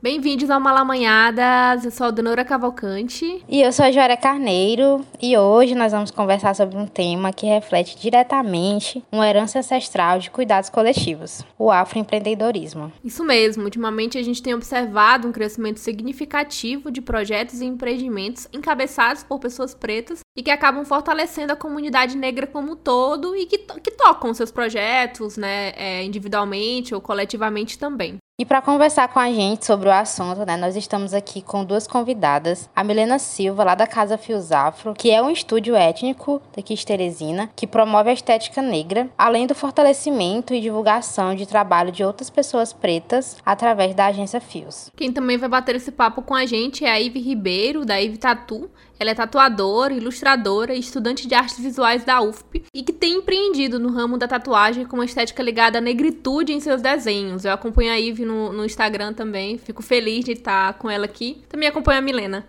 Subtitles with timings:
[0.00, 3.42] Bem-vindos ao Malamanhadas, eu sou a Donora Cavalcante.
[3.48, 7.46] E eu sou a Joara Carneiro, e hoje nós vamos conversar sobre um tema que
[7.46, 12.92] reflete diretamente uma herança ancestral de cuidados coletivos, o afroempreendedorismo.
[13.02, 19.24] Isso mesmo, ultimamente a gente tem observado um crescimento significativo de projetos e empreendimentos encabeçados
[19.24, 23.58] por pessoas pretas e que acabam fortalecendo a comunidade negra como um todo e que,
[23.58, 28.18] que tocam seus projetos, né, é, individualmente ou coletivamente também.
[28.40, 31.88] E para conversar com a gente sobre o assunto, né, nós estamos aqui com duas
[31.88, 32.70] convidadas.
[32.74, 36.86] A Milena Silva, lá da Casa Fios Afro, que é um estúdio étnico daqui de
[36.86, 42.30] Teresina, que promove a estética negra, além do fortalecimento e divulgação de trabalho de outras
[42.30, 44.88] pessoas pretas através da agência Fios.
[44.96, 48.18] Quem também vai bater esse papo com a gente é a Ive Ribeiro, da Ive
[48.18, 53.18] Tatu, ela é tatuadora, ilustradora e estudante de artes visuais da UFP e que tem
[53.18, 57.44] empreendido no ramo da tatuagem com uma estética ligada à negritude em seus desenhos.
[57.44, 61.42] Eu acompanho a Ive no, no Instagram também, fico feliz de estar com ela aqui.
[61.48, 62.46] Também acompanho a Milena.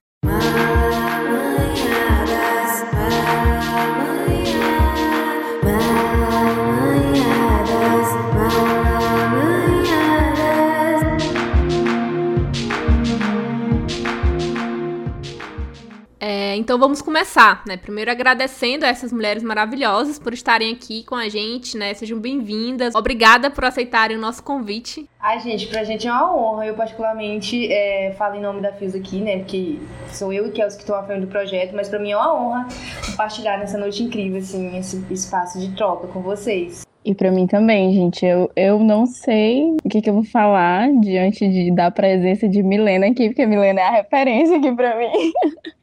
[16.20, 17.78] É, então vamos começar, né?
[17.78, 21.94] Primeiro agradecendo a essas mulheres maravilhosas por estarem aqui com a gente, né?
[21.94, 22.94] Sejam bem-vindas.
[22.94, 25.10] Obrigada por aceitarem o nosso convite.
[25.20, 26.66] Ai, gente, pra gente é uma honra.
[26.66, 29.38] Eu, particularmente, é, falo em nome da FIOS aqui, né?
[29.38, 29.78] Porque
[30.12, 32.34] sou eu e Kels que estão à frente do projeto, mas pra mim é uma
[32.34, 32.68] honra
[33.06, 36.82] compartilhar nessa noite incrível, assim, esse espaço de troca com vocês.
[37.06, 38.26] E para mim também, gente.
[38.26, 42.62] Eu, eu não sei o que, que eu vou falar diante de, da presença de
[42.62, 45.32] Milena aqui, porque Milena é a referência aqui para mim.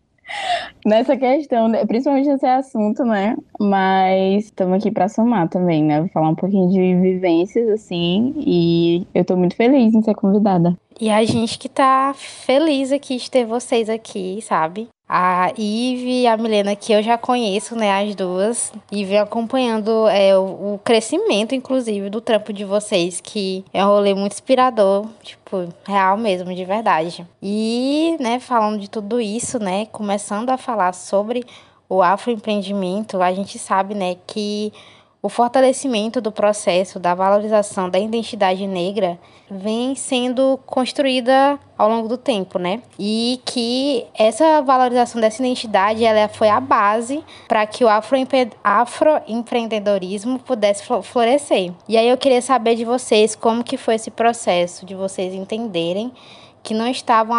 [0.85, 3.37] nessa questão, né, principalmente nesse assunto, né?
[3.59, 6.01] Mas estamos aqui para somar também, né?
[6.01, 10.77] Vou falar um pouquinho de vivências, assim, e eu tô muito feliz em ser convidada.
[11.01, 14.89] E a gente que tá feliz aqui de ter vocês aqui, sabe?
[15.09, 20.09] A Ive e a Milena, que eu já conheço, né, as duas, e venho acompanhando
[20.09, 25.07] é, o, o, crescimento, inclusive, do trampo de vocês, que é um rolê muito inspirador,
[25.23, 27.25] tipo, real mesmo, de verdade.
[27.41, 31.45] E, né, falando de tudo isso, né, começando a falar sobre
[31.89, 34.73] o afroempreendimento, a gente sabe, né, que
[35.27, 39.19] o fortalecimento do processo da valorização da identidade negra
[39.51, 42.81] vem sendo construída ao longo do tempo, né?
[42.97, 50.85] E que essa valorização dessa identidade ela foi a base para que o afroempreendedorismo pudesse
[51.03, 51.73] florescer.
[51.89, 56.13] E aí eu queria saber de vocês como que foi esse processo de vocês entenderem
[56.63, 57.35] que não estavam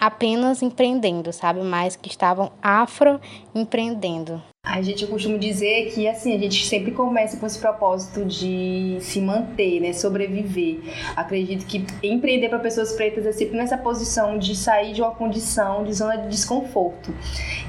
[0.00, 4.40] apenas empreendendo, sabe, mas que estavam afroempreendendo.
[4.64, 8.96] A gente eu costumo dizer que assim, a gente sempre começa com esse propósito de
[8.98, 10.78] se manter, né, sobreviver.
[11.14, 15.84] Acredito que empreender para pessoas pretas é sempre nessa posição de sair de uma condição
[15.84, 17.14] de zona de desconforto.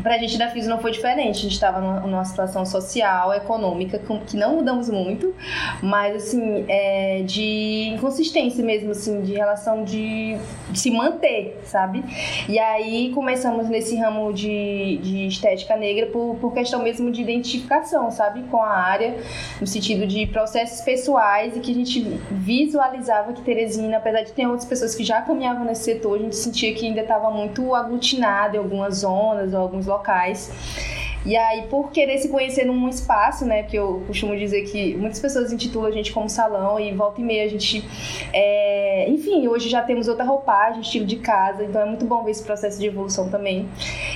[0.02, 1.40] Para a gente da FIS não foi diferente.
[1.40, 5.36] A gente estava numa situação social, econômica que não mudamos muito,
[5.84, 10.38] mas assim, é, de inconsistência mesmo assim, de relação de,
[10.72, 12.02] de se manter, sabe?
[12.48, 18.12] E aí começamos nesse ramo de, de estética negra por, por questão mesmo de identificação,
[18.12, 19.18] sabe, com a área,
[19.60, 24.46] no sentido de processos pessoais e que a gente visualizava que Teresina, apesar de ter
[24.46, 28.56] outras pessoas que já caminhavam nesse setor, a gente sentia que ainda estava muito aglutinada
[28.56, 30.52] em algumas zonas ou alguns locais.
[31.26, 33.64] E aí, por querer se conhecer num espaço, né?
[33.64, 37.24] Que eu costumo dizer que muitas pessoas intitulam a gente como salão e volta e
[37.24, 37.84] meia a gente.
[38.32, 39.10] É...
[39.10, 42.44] Enfim, hoje já temos outra roupagem, estilo de casa, então é muito bom ver esse
[42.44, 43.68] processo de evolução também.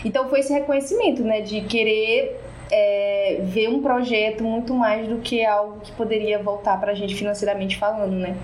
[0.06, 1.41] Então foi esse reconhecimento, né?
[1.41, 2.40] De querer
[2.72, 7.16] é, ver um projeto muito mais do que algo que poderia voltar para a gente
[7.16, 8.35] financeiramente falando, né?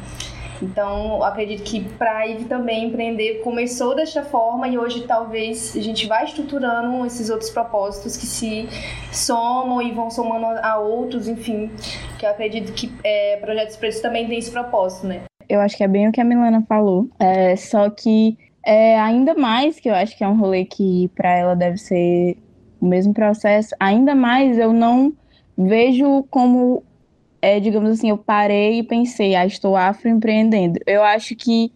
[0.62, 5.82] Então, acredito que para a Eve também empreender começou desta forma e hoje talvez a
[5.82, 8.68] gente vai estruturando esses outros propósitos que se
[9.12, 11.70] somam e vão somando a outros, enfim,
[12.18, 15.24] que eu acredito que é, Projetos Pretos também tem esse propósito, né?
[15.48, 19.36] Eu acho que é bem o que a Milana falou, é, só que é, ainda
[19.36, 22.38] mais que eu acho que é um rolê que para ela deve ser
[22.86, 25.14] o mesmo processo, ainda mais eu não
[25.58, 26.84] vejo como,
[27.42, 30.80] é, digamos assim, eu parei e pensei, ah, estou afroempreendendo.
[30.86, 31.72] Eu acho que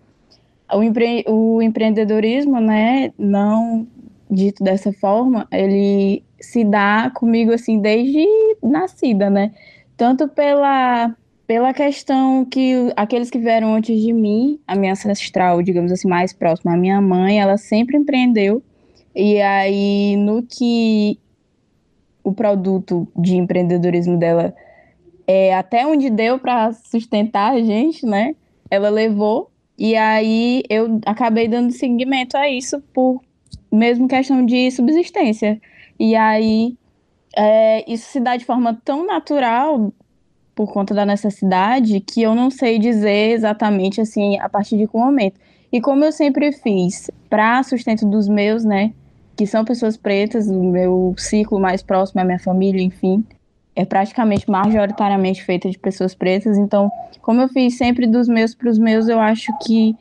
[0.71, 3.88] o, empre o empreendedorismo, né, não
[4.29, 8.25] dito dessa forma, ele se dá comigo, assim, desde
[8.61, 9.51] nascida, né?
[9.97, 11.15] Tanto pela,
[11.47, 16.31] pela questão que aqueles que vieram antes de mim, a minha ancestral, digamos assim, mais
[16.31, 18.61] próxima, a minha mãe, ela sempre empreendeu,
[19.21, 21.19] e aí, no que
[22.24, 24.56] o produto de empreendedorismo dela
[25.27, 28.33] é até onde deu para sustentar a gente, né?
[28.71, 33.21] Ela levou E aí eu acabei dando seguimento a isso por
[33.69, 35.60] mesmo questão de subsistência.
[36.00, 36.77] E aí
[37.36, 39.92] é, isso se dá de forma tão natural
[40.56, 45.06] por conta da necessidade que eu não sei dizer exatamente assim a partir de qual
[45.06, 45.39] momento.
[45.71, 48.94] E como eu sempre fiz para sustento dos meus, né,
[49.39, 53.24] que são pessoas pretas, o meu círculo mais próximo, a minha família, enfim,
[53.74, 56.57] é praticamente majoritariamente feita de pessoas pretas.
[56.57, 56.91] Então,
[57.21, 59.95] como eu fiz sempre dos meus para os meus, eu acho que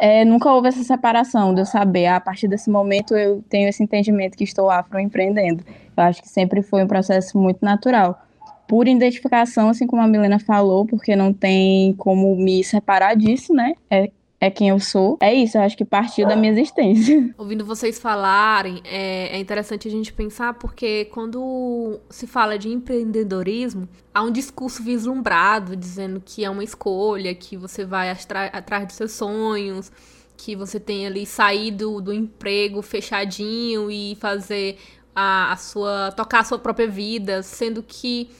[0.00, 3.82] é, nunca houve essa separação de eu saber, a partir desse momento eu tenho esse
[3.82, 5.62] entendimento que estou afroempreendendo.
[5.94, 8.18] Eu acho que sempre foi um processo muito natural.
[8.66, 13.74] Por identificação, assim como a Milena falou, porque não tem como me separar disso, né?
[13.90, 15.18] É é quem eu sou.
[15.20, 17.34] É isso, eu acho que partiu da minha existência.
[17.36, 23.88] Ouvindo vocês falarem, é, é, interessante a gente pensar porque quando se fala de empreendedorismo,
[24.14, 29.12] há um discurso vislumbrado dizendo que é uma escolha, que você vai atrás dos seus
[29.12, 29.90] sonhos,
[30.36, 34.78] que você tem ali saído do emprego fechadinho e fazer
[35.14, 36.12] a, a sua.
[36.12, 38.30] tocar a sua própria vida, sendo que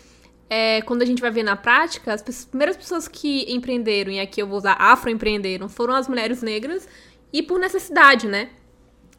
[0.51, 4.41] é, quando a gente vai ver na prática, as primeiras pessoas que empreenderam, e aqui
[4.41, 6.89] eu vou usar afroempreenderam, foram as mulheres negras
[7.33, 8.51] e por necessidade, né?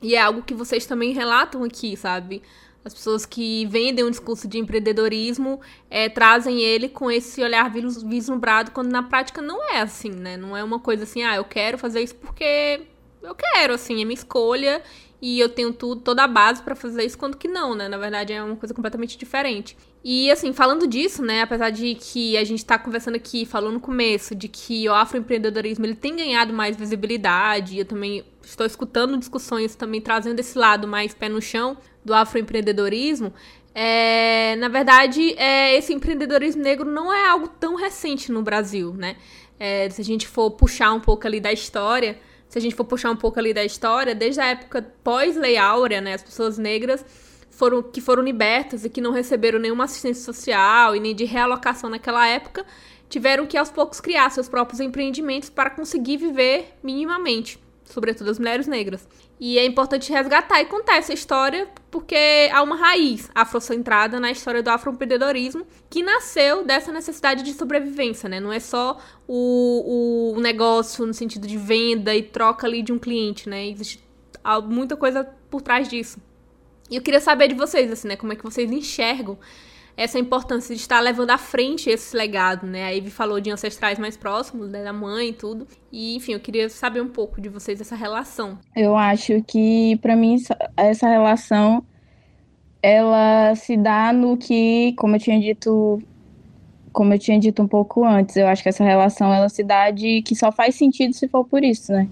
[0.01, 2.41] E é algo que vocês também relatam aqui, sabe?
[2.83, 5.59] As pessoas que vendem um discurso de empreendedorismo
[5.89, 10.37] é, trazem ele com esse olhar vislumbrado, quando na prática não é assim, né?
[10.37, 12.81] Não é uma coisa assim, ah, eu quero fazer isso porque
[13.21, 14.81] eu quero, assim, é minha escolha
[15.21, 17.87] e eu tenho tudo, toda a base para fazer isso, quando que não, né?
[17.87, 19.77] Na verdade é uma coisa completamente diferente.
[20.03, 23.81] E assim, falando disso, né, apesar de que a gente tá conversando aqui, falou no
[23.81, 29.75] começo, de que o afroempreendedorismo ele tem ganhado mais visibilidade, eu também estou escutando discussões
[29.75, 33.33] também trazendo esse lado mais pé no chão do afroempreendedorismo,
[33.73, 39.15] é, na verdade, é, esse empreendedorismo negro não é algo tão recente no Brasil, né?
[39.59, 42.17] É, se a gente for puxar um pouco ali da história,
[42.49, 46.01] se a gente for puxar um pouco ali da história, desde a época pós-Lei Áurea,
[46.01, 47.05] né, as pessoas negras
[47.51, 51.89] foram, que foram libertas e que não receberam nenhuma assistência social e nem de realocação
[51.89, 52.65] naquela época,
[53.07, 58.67] tiveram que aos poucos criar seus próprios empreendimentos para conseguir viver minimamente, sobretudo as mulheres
[58.67, 59.07] negras.
[59.39, 64.61] E é importante resgatar e contar essa história porque há uma raiz afrocentrada na história
[64.61, 68.39] do afroempreendedorismo que nasceu dessa necessidade de sobrevivência, né?
[68.39, 72.99] Não é só o, o negócio no sentido de venda e troca ali de um
[72.99, 73.67] cliente, né?
[73.67, 74.03] Existe
[74.65, 76.19] muita coisa por trás disso.
[76.89, 78.15] E eu queria saber de vocês, assim, né?
[78.15, 79.37] Como é que vocês enxergam
[79.95, 82.85] essa importância de estar levando à frente esse legado, né?
[82.85, 84.83] A Ivy falou de ancestrais mais próximos, né?
[84.83, 85.67] da mãe e tudo.
[85.91, 88.57] E, enfim, eu queria saber um pouco de vocês essa relação.
[88.75, 90.37] Eu acho que, para mim,
[90.77, 91.83] essa relação,
[92.81, 96.01] ela se dá no que, como eu tinha dito
[96.91, 99.91] como eu tinha dito um pouco antes, eu acho que essa relação ela se dá
[99.91, 102.09] de que só faz sentido se for por isso, né?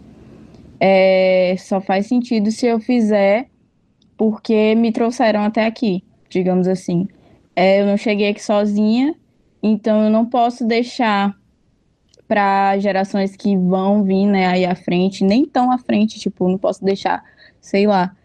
[0.79, 3.47] É, só faz sentido se eu fizer
[4.15, 7.07] porque me trouxeram até aqui, digamos assim.
[7.59, 9.15] É, eu não cheguei aqui sozinha,
[9.63, 11.35] então eu não posso deixar
[12.27, 16.59] para gerações que vão vir, né, aí à frente, nem tão à frente, tipo, não
[16.59, 17.23] posso deixar,
[17.59, 18.15] sei lá,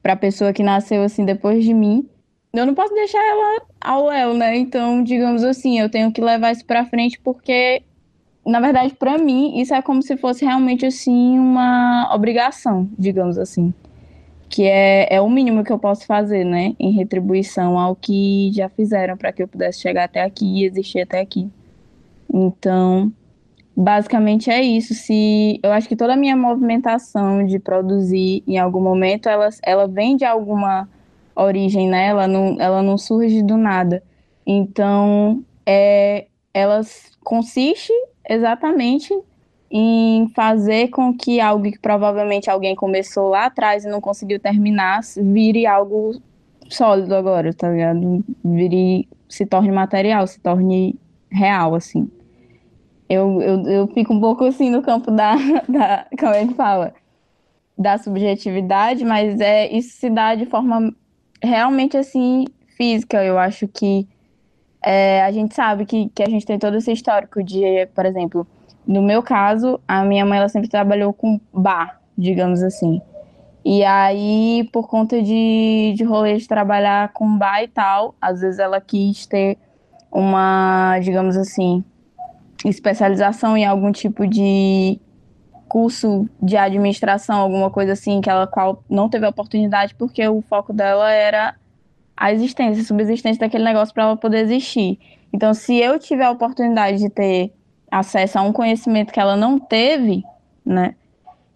[0.00, 2.08] para pessoa que nasceu assim depois de mim,
[2.52, 4.56] eu não posso deixar ela ao léu, né?
[4.56, 7.82] Então, digamos assim, eu tenho que levar isso para frente porque
[8.46, 13.74] na verdade, para mim, isso é como se fosse realmente assim uma obrigação, digamos assim
[14.54, 18.68] que é, é o mínimo que eu posso fazer, né, em retribuição ao que já
[18.68, 21.50] fizeram para que eu pudesse chegar até aqui e existir até aqui.
[22.32, 23.12] Então,
[23.76, 24.94] basicamente é isso.
[24.94, 29.88] Se eu acho que toda a minha movimentação de produzir em algum momento, ela, ela
[29.88, 30.88] vem de alguma
[31.34, 32.06] origem, né?
[32.06, 34.04] Ela não, ela não surge do nada.
[34.46, 36.80] Então, é, ela
[37.24, 37.92] consiste
[38.30, 39.12] exatamente
[39.76, 45.00] em fazer com que algo que provavelmente alguém começou lá atrás e não conseguiu terminar
[45.16, 46.22] vire algo
[46.70, 48.24] sólido agora, tá ligado?
[48.44, 50.94] Vire, se torne material, se torne
[51.28, 52.08] real, assim.
[53.08, 55.34] Eu, eu, eu fico um pouco assim no campo da,
[55.68, 56.94] da como é que fala?
[57.76, 60.94] Da subjetividade, mas é, isso se dá de forma
[61.42, 62.44] realmente assim
[62.76, 63.24] física.
[63.24, 64.06] Eu acho que
[64.80, 68.46] é, a gente sabe que, que a gente tem todo esse histórico de, por exemplo,
[68.86, 73.00] no meu caso, a minha mãe ela sempre trabalhou com bar, digamos assim.
[73.64, 78.58] E aí, por conta de, de rolê de trabalhar com bar e tal, às vezes
[78.58, 79.56] ela quis ter
[80.12, 81.82] uma, digamos assim,
[82.64, 85.00] especialização em algum tipo de
[85.66, 90.72] curso de administração, alguma coisa assim, que ela qual não teve oportunidade porque o foco
[90.72, 91.56] dela era
[92.16, 94.98] a existência, a subsistência daquele negócio para ela poder existir.
[95.32, 97.52] Então, se eu tiver a oportunidade de ter
[97.94, 100.24] acesso a um conhecimento que ela não teve,
[100.64, 100.94] né?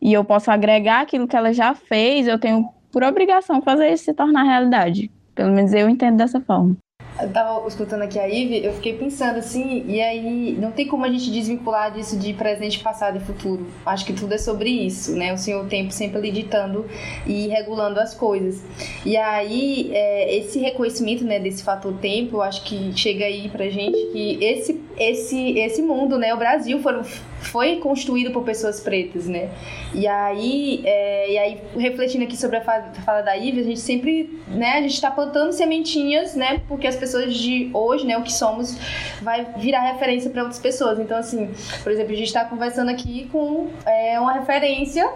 [0.00, 4.04] E eu posso agregar aquilo que ela já fez, eu tenho por obrigação fazer isso
[4.04, 5.10] se tornar realidade.
[5.34, 6.76] Pelo menos eu entendo dessa forma
[7.20, 11.04] eu tava escutando aqui a Ive, eu fiquei pensando assim, e aí não tem como
[11.04, 13.66] a gente desvincular disso de presente, passado e futuro.
[13.84, 15.32] Acho que tudo é sobre isso, né?
[15.32, 16.86] O Senhor Tempo sempre ali ditando
[17.26, 18.62] e regulando as coisas.
[19.04, 23.68] E aí, é, esse reconhecimento, né, desse fator tempo, eu acho que chega aí pra
[23.68, 27.02] gente que esse, esse, esse mundo, né, o Brasil foram
[27.40, 29.50] foi construído por pessoas pretas, né?
[29.94, 34.38] E aí, é, e aí refletindo aqui sobre a fala, da Ivy, a gente sempre,
[34.48, 36.60] né, a gente está plantando sementinhas, né?
[36.68, 38.76] Porque as pessoas de hoje, né, o que somos,
[39.22, 40.98] vai virar referência para outras pessoas.
[40.98, 41.50] Então, assim,
[41.82, 45.08] por exemplo, a gente está conversando aqui com é, uma referência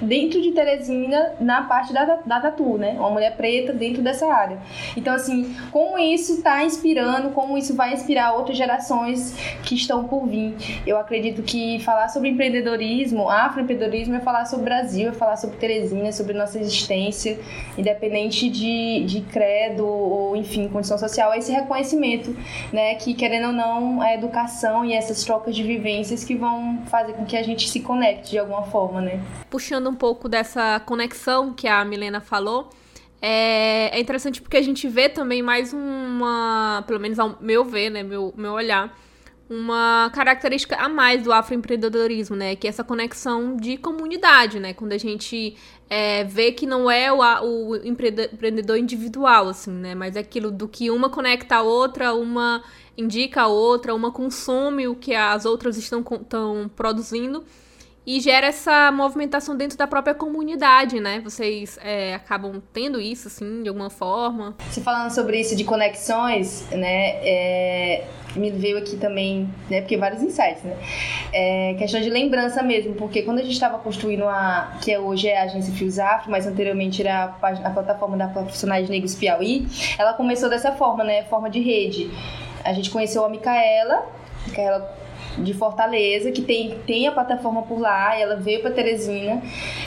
[0.00, 2.96] dentro de Teresina na parte da, da tatu, né?
[2.98, 4.58] Uma mulher preta dentro dessa área.
[4.96, 10.26] Então, assim, como isso está inspirando, como isso vai inspirar outras gerações que estão por
[10.26, 10.54] vir.
[10.86, 15.56] Eu acredito que falar sobre empreendedorismo, afroempreendedorismo, é falar sobre o Brasil, é falar sobre
[15.56, 17.38] Teresina, sobre nossa existência,
[17.76, 22.36] independente de, de credo ou, enfim, condição social, é esse reconhecimento,
[22.72, 22.94] né?
[22.96, 27.24] Que, querendo ou não, a educação e essas trocas de vivências que vão fazer com
[27.24, 29.20] que a gente se conecte de alguma forma, né?
[29.50, 32.70] Puxando um pouco dessa conexão que a Milena falou,
[33.20, 37.90] é, é interessante porque a gente vê também mais uma, pelo menos ao meu ver,
[37.90, 38.96] né, meu, meu olhar,
[39.48, 42.56] uma característica a mais do afroempreendedorismo, né?
[42.56, 44.74] Que é essa conexão de comunidade, né?
[44.74, 45.56] Quando a gente
[45.88, 49.94] é, vê que não é o, o empreendedor individual, assim, né?
[49.94, 52.62] Mas é aquilo do que uma conecta a outra, uma
[52.98, 57.44] indica a outra, uma consome o que as outras estão, estão produzindo
[58.06, 61.20] e gera essa movimentação dentro da própria comunidade, né?
[61.24, 64.54] Vocês é, acabam tendo isso, assim, de alguma forma?
[64.70, 67.16] Se falando sobre isso de conexões, né?
[67.22, 68.04] É,
[68.36, 69.80] me veio aqui também, né?
[69.80, 70.76] Porque vários insights, né?
[71.32, 75.26] É, questão de lembrança mesmo, porque quando a gente estava construindo a que é hoje
[75.26, 79.66] é a agência Fios Afro, mas anteriormente era a, a plataforma da Profissionais Negros Piauí,
[79.98, 81.24] ela começou dessa forma, né?
[81.24, 82.08] Forma de rede.
[82.62, 84.06] A gente conheceu a Micaela,
[84.46, 84.96] Micaela
[85.38, 89.42] de Fortaleza, que tem, tem a plataforma por lá, e ela veio para Teresina,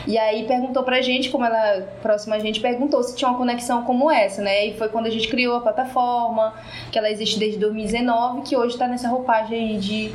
[0.08, 3.84] e aí perguntou pra gente, como ela próxima a gente, perguntou se tinha uma conexão
[3.84, 4.68] como essa, né?
[4.68, 6.54] E foi quando a gente criou a plataforma,
[6.92, 10.12] que ela existe desde 2019, que hoje está nessa roupagem aí de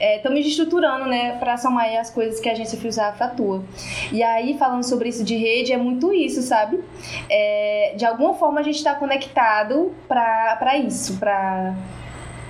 [0.00, 3.62] estamos é, estruturando, né, para somar as coisas que a agência Fiosaf atua.
[4.12, 6.80] E aí, falando sobre isso de rede, é muito isso, sabe?
[7.28, 11.74] É, de alguma forma a gente está conectado para isso, para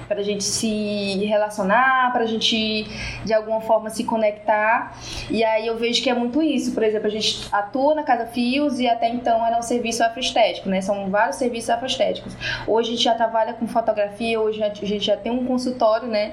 [0.08, 2.86] para a gente se relacionar, para a gente
[3.24, 4.96] de alguma forma se conectar.
[5.30, 6.72] E aí eu vejo que é muito isso.
[6.72, 10.68] Por exemplo, a gente atua na Casa Fios e até então era um serviço afroestético,
[10.68, 10.80] né?
[10.80, 12.34] São vários serviços afroestéticos.
[12.66, 16.32] Hoje a gente já trabalha com fotografia, hoje a gente já tem um consultório, né?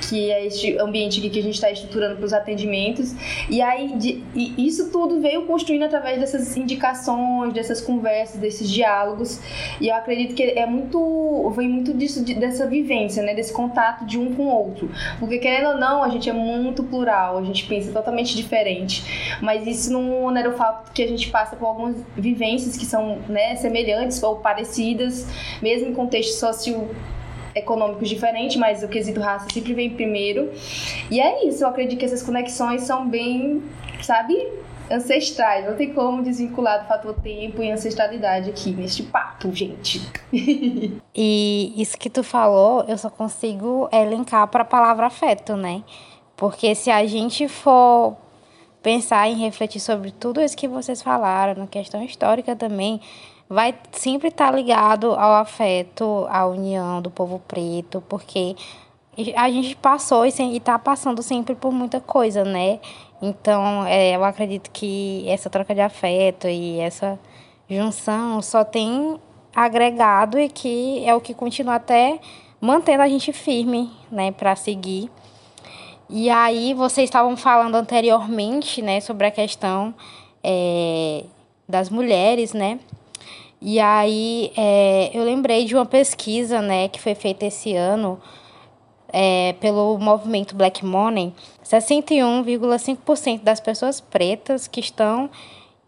[0.00, 3.14] Que é este ambiente que a gente está estruturando para os atendimentos.
[3.48, 9.40] E aí, de, e isso tudo veio construindo através dessas indicações, dessas conversas, desses diálogos.
[9.80, 14.04] E eu acredito que é muito, vem muito disso, de, dessa vivência, né, desse contato
[14.04, 14.90] de um com o outro.
[15.18, 19.38] Porque querendo ou não, a gente é muito plural, a gente pensa totalmente diferente.
[19.40, 23.18] Mas isso não onera o fato que a gente passa por algumas vivências que são
[23.28, 25.26] né, semelhantes ou parecidas,
[25.62, 26.88] mesmo em contexto socio
[27.56, 30.52] econômicos diferentes, mas o quesito raça sempre vem primeiro.
[31.10, 33.62] E é isso, eu acredito que essas conexões são bem,
[34.02, 34.46] sabe,
[34.90, 35.66] ancestrais.
[35.66, 40.00] Não tem como desvincular do fator tempo e ancestralidade aqui neste papo, gente.
[41.14, 45.82] e isso que tu falou, eu só consigo elencar para a palavra afeto, né?
[46.36, 48.16] Porque se a gente for
[48.82, 53.00] pensar e refletir sobre tudo isso que vocês falaram, na questão histórica também,
[53.48, 58.56] vai sempre estar tá ligado ao afeto, à união do povo preto, porque
[59.34, 62.78] a gente passou e está passando sempre por muita coisa, né?
[63.22, 67.18] Então, é, eu acredito que essa troca de afeto e essa
[67.68, 69.18] junção só tem
[69.54, 72.20] agregado e que é o que continua até
[72.60, 75.10] mantendo a gente firme, né, para seguir.
[76.10, 79.94] E aí, vocês estavam falando anteriormente, né, sobre a questão
[80.44, 81.24] é,
[81.68, 82.78] das mulheres, né?
[83.60, 88.20] E aí é, eu lembrei de uma pesquisa né, que foi feita esse ano
[89.12, 91.32] é, pelo movimento Black Money.
[91.64, 95.30] 61,5% das pessoas pretas que estão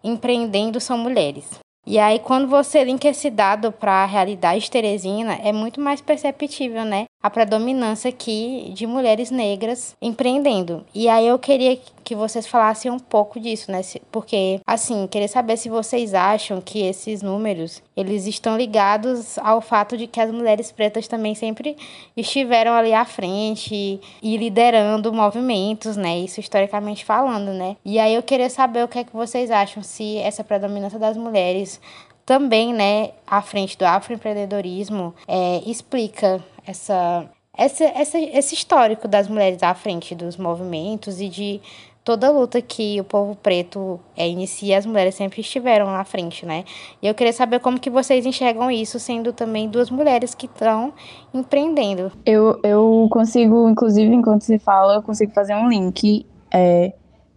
[0.02, 1.58] empreendendo são mulheres.
[1.86, 6.84] E aí, quando você linka esse dado para a realidade teresina, é muito mais perceptível,
[6.84, 7.06] né?
[7.20, 10.84] A predominância aqui de mulheres negras empreendendo.
[10.94, 13.80] E aí eu queria que vocês falassem um pouco disso, né?
[14.10, 19.96] Porque, assim, queria saber se vocês acham que esses números, eles estão ligados ao fato
[19.96, 21.76] de que as mulheres pretas também sempre
[22.16, 26.18] estiveram ali à frente e liderando movimentos, né?
[26.18, 27.76] Isso historicamente falando, né?
[27.84, 31.16] E aí eu queria saber o que é que vocês acham se essa predominância das
[31.16, 31.80] mulheres
[32.28, 39.62] também, né, à frente do afroempreendedorismo, é, explica essa, essa, essa, esse histórico das mulheres
[39.62, 41.60] à frente dos movimentos e de
[42.04, 46.64] toda luta que o povo preto é, inicia, as mulheres sempre estiveram à frente, né?
[47.02, 50.92] E eu queria saber como que vocês enxergam isso, sendo também duas mulheres que estão
[51.32, 52.12] empreendendo.
[52.24, 56.92] Eu, eu consigo, inclusive, enquanto você fala, eu consigo fazer um link é,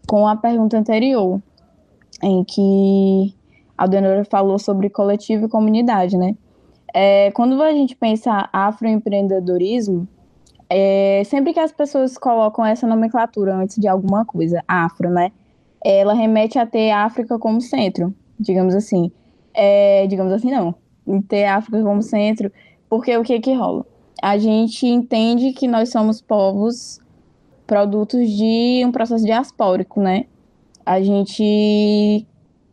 [0.08, 1.42] com a pergunta anterior,
[2.22, 3.34] em que
[3.78, 6.36] a Denora falou sobre coletivo e comunidade, né?
[6.94, 10.08] É, quando a gente pensa afroempreendedorismo,
[10.70, 15.32] é, sempre que as pessoas colocam essa nomenclatura antes de alguma coisa, afro, né?
[15.84, 19.12] Ela remete a ter África como centro, digamos assim.
[19.54, 20.76] É, digamos assim, não.
[21.28, 22.52] Ter África como centro,
[22.90, 23.86] porque o que que rola?
[24.22, 27.00] A gente entende que nós somos povos
[27.66, 30.26] produtos de um processo diaspórico, né?
[30.86, 32.28] A gente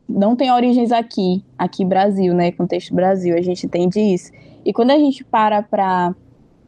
[0.08, 2.50] não tem origens aqui, aqui Brasil, né?
[2.52, 4.32] Contexto Brasil, a gente entende isso.
[4.64, 6.14] E quando a gente para para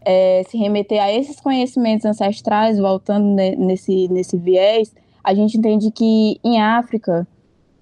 [0.04, 6.38] é, se remeter a esses conhecimentos ancestrais, voltando nesse, nesse viés, a gente entende que
[6.42, 7.26] em África,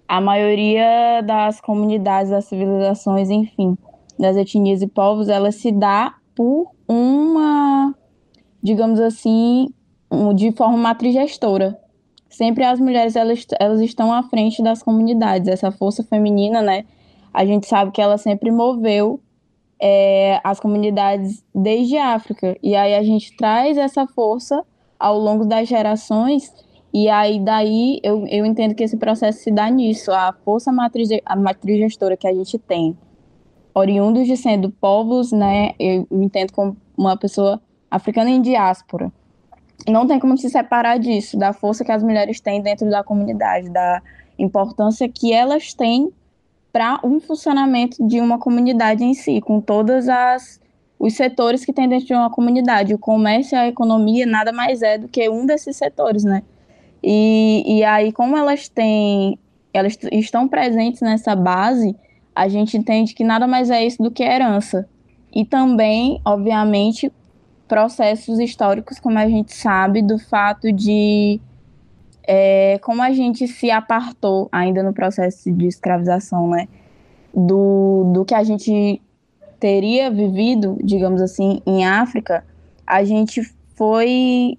[0.07, 3.77] a maioria das comunidades, das civilizações, enfim,
[4.19, 7.95] das etnias e povos, ela se dá por uma,
[8.63, 9.69] digamos assim,
[10.35, 11.79] de forma matriz gestora,
[12.39, 15.49] sempre as mulheres elas, elas estão à frente das comunidades.
[15.49, 16.85] Essa força feminina, né?
[17.35, 19.21] A gente sabe que ela sempre moveu
[19.83, 22.57] é, as comunidades desde a África.
[22.63, 24.65] E aí a gente traz essa força
[25.01, 26.55] ao longo das gerações.
[26.95, 30.13] E aí daí eu, eu entendo que esse processo se dá nisso.
[30.13, 32.97] A força matriz, a matriz gestora que a gente tem,
[33.75, 35.73] oriundos de sendo povos, né?
[35.77, 39.13] Eu entendo como uma pessoa africana em diáspora
[39.87, 43.71] não tem como se separar disso, da força que as mulheres têm dentro da comunidade,
[43.71, 44.03] da
[44.39, 46.13] importância que elas têm
[46.73, 50.61] para um funcionamento de uma comunidade em si, com todas as
[50.99, 52.93] os setores que tem dentro de uma comunidade.
[52.93, 56.43] O comércio e a economia nada mais é do que um desses setores, né?
[57.03, 59.39] E, e aí, como elas têm,
[59.73, 61.95] elas estão presentes nessa base,
[62.35, 64.89] a gente entende que nada mais é isso do que herança.
[65.33, 67.13] E também, obviamente,
[67.69, 71.41] processos históricos, como a gente sabe, do fato de
[72.27, 76.69] é, como a gente se apartou ainda no processo de escravização, né?
[77.35, 79.01] Do, do que a gente
[79.61, 82.45] teria vivido, digamos assim, em África,
[82.87, 83.43] a gente
[83.75, 84.59] foi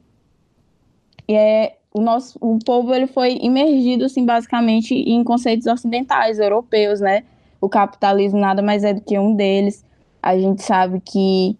[1.28, 7.24] é, o nosso o povo ele foi imergido assim basicamente em conceitos ocidentais europeus, né?
[7.62, 9.86] O capitalismo nada mais é do que um deles.
[10.22, 11.58] A gente sabe que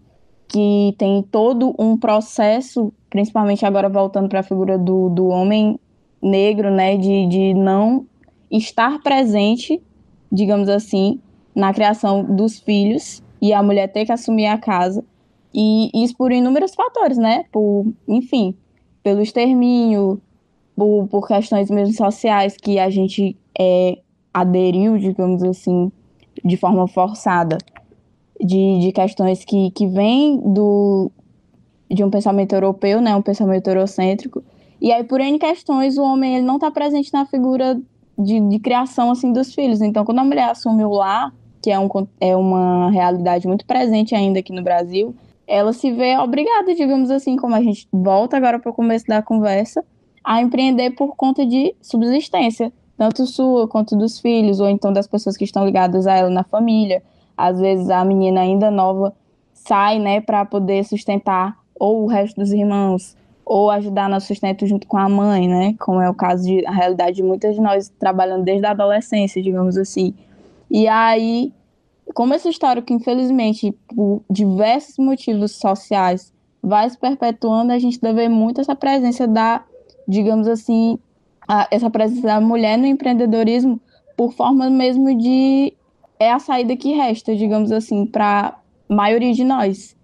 [0.49, 5.79] que tem todo um processo, principalmente agora voltando para a figura do, do homem
[6.21, 8.05] negro, né, de, de não
[8.51, 9.81] estar presente,
[10.31, 11.19] digamos assim,
[11.55, 15.05] na criação dos filhos e a mulher ter que assumir a casa.
[15.53, 17.45] E isso por inúmeros fatores, né?
[17.51, 18.55] Por, enfim,
[19.03, 20.19] pelo extermínio,
[20.75, 23.99] por, por questões mesmo sociais que a gente é,
[24.33, 25.91] aderiu, digamos assim,
[26.43, 27.57] de forma forçada
[28.39, 31.12] de, de questões que, que vêm do,
[31.89, 34.43] de um pensamento europeu, né, um pensamento eurocêntrico.
[34.82, 37.80] E aí, por N questões, o homem ele não está presente na figura
[38.17, 39.82] de, de criação assim dos filhos.
[39.82, 41.89] Então, quando a mulher assume o lar, que é, um,
[42.21, 45.13] é uma realidade muito presente ainda aqui no Brasil,
[45.45, 49.21] ela se vê obrigada, digamos assim, como a gente volta agora para o começo da
[49.21, 49.84] conversa,
[50.23, 55.36] a empreender por conta de subsistência, tanto sua quanto dos filhos, ou então das pessoas
[55.36, 57.02] que estão ligadas a ela na família
[57.39, 59.13] às vezes a menina ainda nova
[59.54, 64.86] sai, né, para poder sustentar ou o resto dos irmãos ou ajudar no sustento junto
[64.86, 67.88] com a mãe, né, como é o caso de a realidade de muitas de nós
[67.97, 70.13] trabalhando desde a adolescência, digamos assim.
[70.69, 71.54] E aí,
[72.13, 78.28] como essa história que infelizmente por diversos motivos sociais vai se perpetuando, a gente deve
[78.28, 79.63] muito essa presença da,
[80.06, 80.99] digamos assim,
[81.47, 83.80] a, essa presença da mulher no empreendedorismo
[84.17, 85.73] por forma mesmo de
[86.19, 88.58] é a saída que resta, digamos assim, para
[88.89, 89.95] a maioria de nós.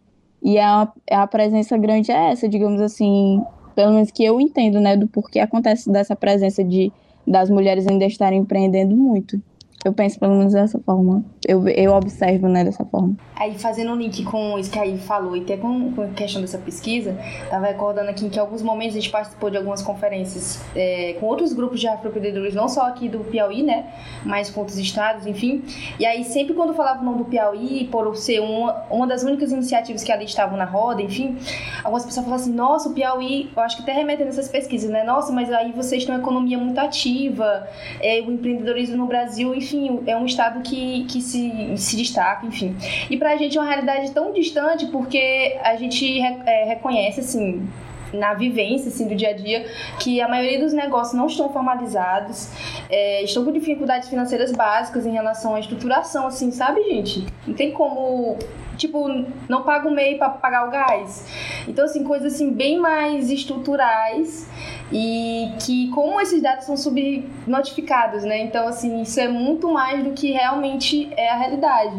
[0.42, 3.44] E a, a presença grande é essa, digamos assim,
[3.76, 6.92] pelo menos que eu entendo, né, do porquê acontece dessa presença de
[7.28, 9.42] das mulheres ainda estarem empreendendo muito.
[9.86, 11.24] Eu penso pelo menos dessa forma.
[11.48, 13.16] Eu, eu observo, né, dessa forma.
[13.36, 16.08] Aí, fazendo um link com isso que a Ivy falou e até com, com a
[16.08, 17.16] questão dessa pesquisa,
[17.52, 21.28] tava recordando aqui que em alguns momentos a gente participou de algumas conferências é, com
[21.28, 23.86] outros grupos de afroempreendedores, não só aqui do Piauí, né,
[24.26, 25.64] mas com outros estados, enfim.
[26.00, 29.52] E aí, sempre quando falava o nome do Piauí, por ser uma, uma das únicas
[29.52, 31.38] iniciativas que ali estavam na roda, enfim,
[31.84, 35.04] algumas pessoas falavam assim, nossa, o Piauí, eu acho que até remetendo essas pesquisas, né,
[35.04, 37.68] nossa, mas aí vocês têm uma economia muito ativa,
[38.02, 42.46] é, o empreendedorismo no Brasil, enfim, enfim, é um estado que, que se, se destaca,
[42.46, 42.76] enfim.
[43.10, 47.68] E pra gente é uma realidade tão distante porque a gente é, reconhece, assim,
[48.14, 49.66] na vivência assim, do dia a dia,
[50.00, 52.50] que a maioria dos negócios não estão formalizados,
[52.90, 57.26] é, estão com dificuldades financeiras básicas em relação à estruturação, assim, sabe, gente?
[57.46, 58.38] Não tem como
[58.78, 59.08] tipo,
[59.48, 61.26] não paga o MEI para pagar o gás.
[61.66, 64.50] Então, assim, coisas assim bem mais estruturais
[64.92, 68.40] e que como esses dados são subnotificados, né?
[68.40, 71.96] Então, assim, isso é muito mais do que realmente é a realidade,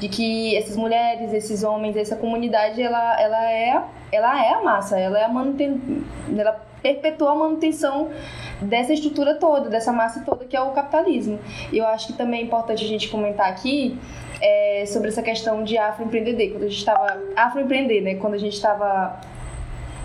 [0.00, 4.98] de que essas mulheres, esses homens, essa comunidade, ela, ela é, ela é a massa,
[4.98, 5.80] ela é a manuten...
[6.36, 8.08] ela perpetua a manutenção
[8.62, 11.38] dessa estrutura toda, dessa massa toda que é o capitalismo.
[11.70, 13.98] E eu acho que também é importante a gente comentar aqui
[14.40, 18.14] é, sobre essa questão de afroempreender, quando a gente estava afroempreender, né?
[18.14, 19.20] Quando a gente estava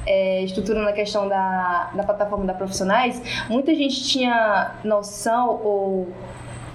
[0.05, 6.07] é, estruturando a questão da, da plataforma da profissionais, muita gente tinha noção ou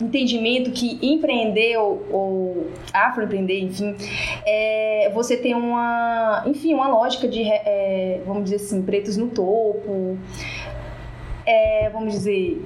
[0.01, 3.95] entendimento que empreender ou, ou afroempreender, enfim,
[4.47, 10.19] é, você tem uma, enfim, uma lógica de, é, vamos dizer assim, pretos no topo,
[11.51, 12.65] é, vamos dizer,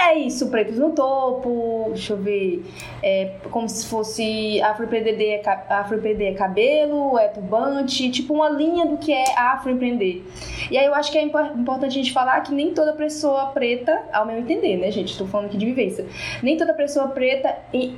[0.00, 2.64] é isso, pretos no topo, deixa eu ver,
[3.02, 8.96] é como se fosse afroempreender é, afroempreender é cabelo, é turbante, tipo uma linha do
[8.96, 10.22] que é afroempreender.
[10.70, 14.02] E aí eu acho que é importante a gente falar que nem toda pessoa preta,
[14.10, 16.06] ao meu entender, né, gente, estou falando aqui de vivência,
[16.42, 17.54] nem toda pessoa preta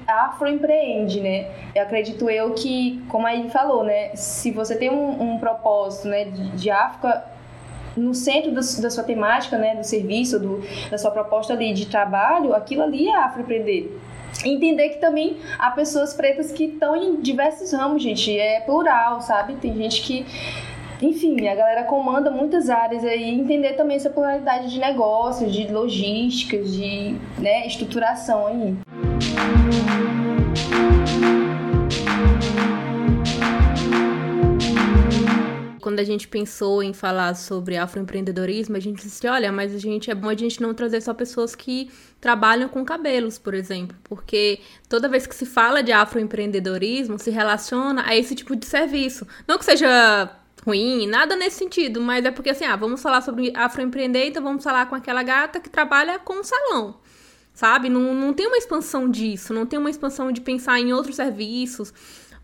[0.07, 1.47] afroempreende, né?
[1.75, 6.25] Eu acredito eu que, como aí falou, né, se você tem um, um propósito, né,
[6.25, 7.34] de, de África
[7.97, 11.87] no centro da, da sua temática, né, do serviço, do, da sua proposta ali de
[11.87, 13.91] trabalho, aquilo ali é afroempreender.
[14.45, 18.37] Entender que também há pessoas pretas que estão em diversos ramos, gente.
[18.37, 19.55] É plural, sabe?
[19.55, 20.27] Tem gente que
[21.03, 26.73] enfim, a galera comanda muitas áreas aí, entender também essa pluralidade de negócios, de logísticas,
[26.73, 28.77] de né, estruturação aí.
[35.95, 40.11] Quando a gente pensou em falar sobre afroempreendedorismo, a gente disse, olha, mas a gente
[40.11, 41.89] é bom a gente não trazer só pessoas que
[42.21, 48.03] trabalham com cabelos, por exemplo, porque toda vez que se fala de afroempreendedorismo, se relaciona
[48.05, 49.25] a esse tipo de serviço.
[49.47, 50.29] Não que seja
[50.67, 54.65] ruim, nada nesse sentido, mas é porque assim, ah, vamos falar sobre afroempreender, então vamos
[54.65, 56.97] falar com aquela gata que trabalha com salão.
[57.53, 57.89] Sabe?
[57.89, 61.95] Não, não tem uma expansão disso, não tem uma expansão de pensar em outros serviços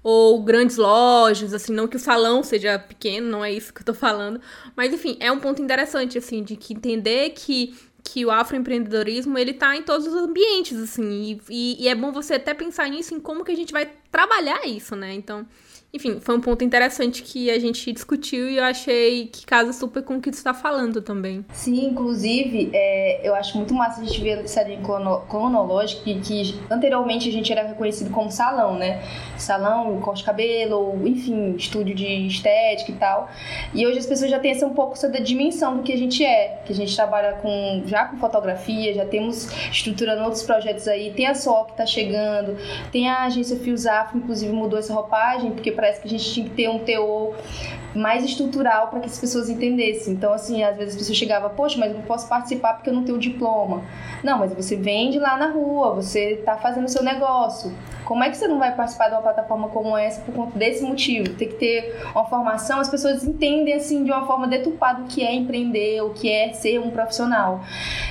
[0.02, 3.86] ou grandes lojas, assim, não que o salão seja pequeno, não é isso que eu
[3.86, 4.40] tô falando,
[4.74, 9.52] mas enfim, é um ponto interessante, assim, de que entender que que o afroempreendedorismo ele
[9.52, 13.14] tá em todos os ambientes, assim, e, e, e é bom você até pensar nisso,
[13.14, 15.14] em como que a gente vai trabalhar isso, né?
[15.14, 15.46] Então,
[15.92, 20.04] enfim, foi um ponto interessante que a gente discutiu e eu achei que casa super
[20.04, 21.44] com o que tu está falando também.
[21.52, 24.80] Sim, inclusive, é, eu acho muito massa a gente ver essa linha
[25.28, 29.02] cronológica que, que anteriormente a gente era reconhecido como salão, né?
[29.36, 33.28] Salão, corte de cabelo, enfim, estúdio de estética e tal.
[33.74, 36.24] E hoje as pessoas já têm essa um pouco essa dimensão do que a gente
[36.24, 41.12] é, que a gente trabalha com já com fotografia, já temos estruturando outros projetos aí.
[41.12, 42.56] Tem a SOL que está chegando,
[42.90, 46.48] tem a agência Fios Afro, inclusive mudou essa roupagem, porque parece que a gente tinha
[46.48, 47.36] que ter um teor
[47.94, 50.14] mais estrutural para que as pessoas entendessem.
[50.14, 52.94] Então, assim, às vezes as pessoas chegavam, poxa, mas eu não posso participar porque eu
[52.94, 53.82] não tenho diploma.
[54.22, 57.72] Não, mas você vende lá na rua, você está fazendo o seu negócio.
[58.04, 60.82] Como é que você não vai participar de uma plataforma como essa por conta desse
[60.82, 61.28] motivo?
[61.36, 65.24] Tem que ter uma formação, as pessoas entendem assim de uma forma deturpada o que
[65.24, 67.60] é empreender, o que é ser um profissional.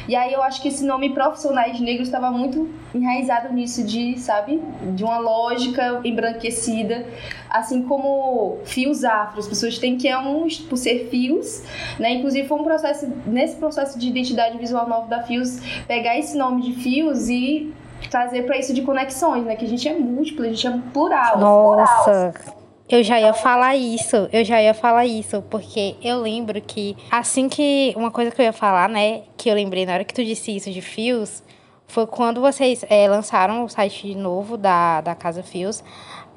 [0.07, 4.61] E aí eu acho que esse nome profissionais negros estava muito enraizado nisso de, sabe,
[4.95, 7.05] de uma lógica embranquecida,
[7.49, 11.63] assim como fios afro, as pessoas têm que é um por ser fios,
[11.97, 12.13] né?
[12.13, 16.62] Inclusive foi um processo nesse processo de identidade visual novo da Fios pegar esse nome
[16.62, 17.73] de fios e
[18.09, 19.55] trazer para isso de conexões, né?
[19.55, 21.39] Que a gente é múltiplo, a gente é plural.
[21.39, 22.33] Nossa.
[22.33, 22.59] Plural.
[22.88, 27.47] Eu já ia falar isso, eu já ia falar isso, porque eu lembro que assim
[27.47, 27.93] que.
[27.95, 29.21] Uma coisa que eu ia falar, né?
[29.38, 31.43] Que eu lembrei na hora que tu disse isso de fios,
[31.89, 35.83] foi quando vocês é, lançaram o site novo da, da Casa Fios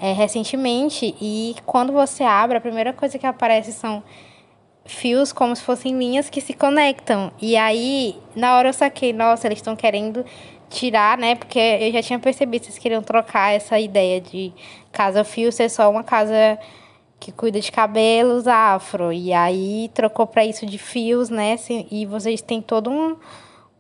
[0.02, 1.14] é, recentemente.
[1.20, 4.02] E quando você abre, a primeira coisa que aparece são
[4.84, 7.30] fios como se fossem linhas que se conectam.
[7.40, 10.24] E aí, na hora eu saquei, nossa, eles estão querendo
[10.68, 11.36] tirar, né?
[11.36, 14.52] Porque eu já tinha percebido que vocês queriam trocar essa ideia de
[14.90, 16.58] casa fio ser só uma casa
[17.20, 19.12] que cuida de cabelos afro.
[19.12, 21.56] E aí trocou para isso de fios, né?
[21.92, 23.16] E vocês têm todo um,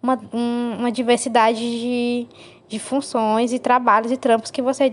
[0.00, 2.28] uma, um, uma diversidade de,
[2.72, 4.90] de funções e trabalhos e trampos que vocês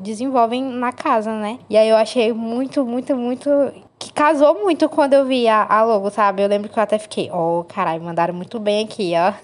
[0.00, 1.58] desenvolvem na casa, né?
[1.68, 3.50] E aí eu achei muito, muito, muito.
[3.98, 6.42] Que casou muito quando eu vi a, a logo, sabe?
[6.42, 9.34] Eu lembro que eu até fiquei, oh, caralho, mandaram muito bem aqui, ó.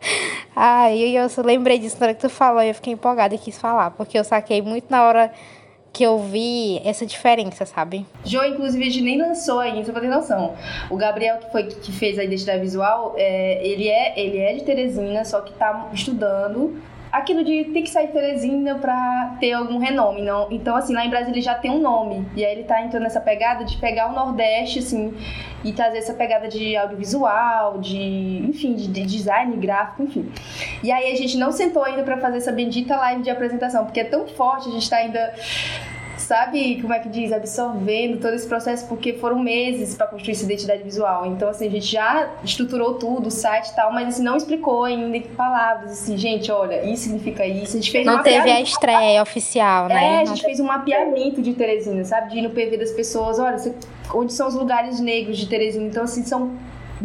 [0.56, 3.38] aí eu, eu lembrei disso na hora que tu falou e eu fiquei empolgada e
[3.38, 5.30] quis falar, porque eu saquei muito na hora
[5.92, 8.06] que eu vi essa diferença, sabe?
[8.24, 10.54] Jo, inclusive, a gente nem lançou ainda, só pra ter noção.
[10.90, 14.64] O Gabriel, que foi que fez a identidade visual, é, ele, é, ele é de
[14.64, 16.80] Teresina, só que tá estudando
[17.14, 20.22] aquilo de ter que sair Teresina pra ter algum renome.
[20.22, 20.48] Não?
[20.50, 22.26] Então, assim, lá em Brasília já tem um nome.
[22.34, 25.14] E aí ele tá entrando nessa pegada de pegar o Nordeste, assim,
[25.64, 30.30] e trazer essa pegada de audiovisual, de, enfim, de, de design gráfico, enfim.
[30.82, 34.00] E aí a gente não sentou ainda para fazer essa bendita live de apresentação, porque
[34.00, 35.32] é tão forte, a gente tá ainda
[36.16, 40.44] sabe, como é que diz, absorvendo todo esse processo, porque foram meses para construir essa
[40.44, 41.26] identidade visual.
[41.26, 44.84] Então, assim, a gente já estruturou tudo, o site e tal, mas assim, não explicou
[44.84, 47.76] ainda em palavras, assim, gente, olha, isso significa isso.
[47.76, 49.94] A gente fez Não um teve a estreia oficial, né?
[49.94, 52.30] É, a gente não fez um mapeamento de Teresina, sabe?
[52.30, 53.56] De ir no PV das pessoas, olha,
[54.14, 55.86] onde são os lugares negros de Teresina.
[55.86, 56.52] Então, assim, são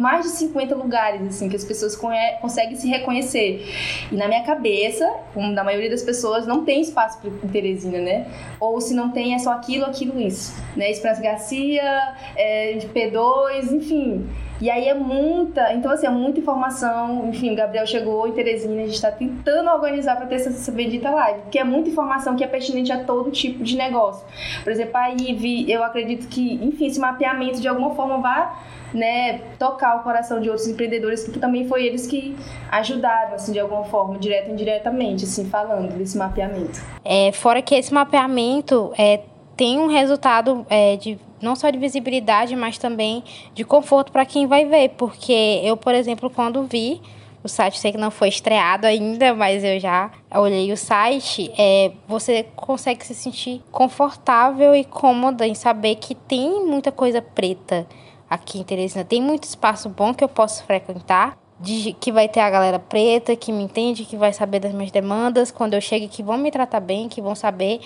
[0.00, 1.94] mais de 50 lugares, assim, que as pessoas
[2.40, 3.64] conseguem se reconhecer.
[4.10, 8.26] E na minha cabeça, como na maioria das pessoas, não tem espaço para Teresina, né?
[8.58, 10.54] Ou se não tem, é só aquilo, aquilo, isso.
[10.76, 10.90] Né?
[10.90, 14.26] Esperança Garcia, é, P2, enfim.
[14.60, 17.28] E aí é muita, então assim, é muita informação.
[17.28, 20.70] Enfim, o Gabriel chegou em Teresina, a gente está tentando organizar para ter essa, essa
[20.70, 24.24] bendita live, porque é muita informação que é pertinente a todo tipo de negócio.
[24.62, 28.50] Por exemplo, a IVE, eu acredito que, enfim, esse mapeamento de alguma forma vai
[28.92, 32.36] né, tocar o coração de outros empreendedores, que também foi eles que
[32.70, 36.80] ajudaram, assim, de alguma forma, direto ou indiretamente, assim, falando desse mapeamento.
[37.04, 39.20] É, fora que esse mapeamento é,
[39.60, 44.46] tem um resultado é, de não só de visibilidade, mas também de conforto para quem
[44.46, 46.98] vai ver, porque eu, por exemplo, quando vi
[47.44, 51.92] o site sei que não foi estreado ainda, mas eu já olhei o site, é,
[52.08, 57.86] você consegue se sentir confortável e cômoda em saber que tem muita coisa preta
[58.30, 61.36] aqui em Teresina tem muito espaço bom que eu posso frequentar.
[61.62, 64.90] De, que vai ter a galera preta, que me entende, que vai saber das minhas
[64.90, 65.50] demandas.
[65.50, 67.82] Quando eu chego, que vão me tratar bem, que vão saber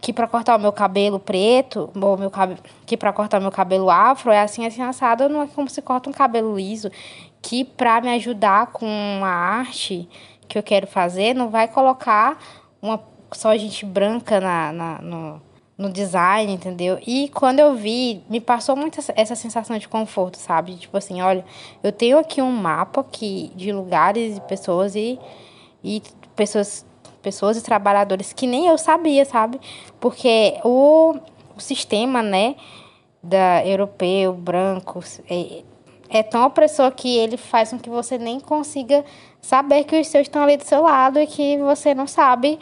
[0.00, 2.32] que para cortar o meu cabelo preto, ou meu
[2.86, 5.82] que para cortar o meu cabelo afro é assim assim assado, não é como se
[5.82, 6.90] corta um cabelo liso,
[7.42, 8.86] que para me ajudar com
[9.22, 10.08] a arte
[10.48, 12.38] que eu quero fazer, não vai colocar
[12.82, 13.00] uma
[13.32, 15.42] só gente branca na, na no,
[15.78, 16.98] no design, entendeu?
[17.06, 20.76] E quando eu vi, me passou muito essa sensação de conforto, sabe?
[20.76, 21.44] Tipo assim, olha,
[21.82, 25.18] eu tenho aqui um mapa aqui de lugares e pessoas e,
[25.82, 26.02] e
[26.36, 26.84] pessoas,
[27.22, 29.60] pessoas e trabalhadores que nem eu sabia, sabe?
[29.98, 31.16] Porque o,
[31.56, 32.56] o sistema, né,
[33.22, 35.62] da europeu, branco, é,
[36.08, 39.04] é tão opressor que ele faz com que você nem consiga
[39.40, 42.58] saber que os seus estão ali do seu lado e que você não sabe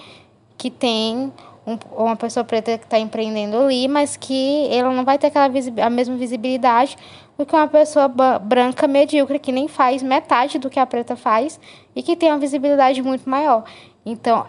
[0.57, 1.33] que tem
[1.67, 5.47] um, uma pessoa preta que está empreendendo ali, mas que ela não vai ter aquela
[5.47, 6.97] a mesma visibilidade
[7.37, 11.61] do que uma pessoa branca medíocre que nem faz metade do que a preta faz
[11.95, 13.65] e que tem uma visibilidade muito maior.
[14.11, 14.47] Então,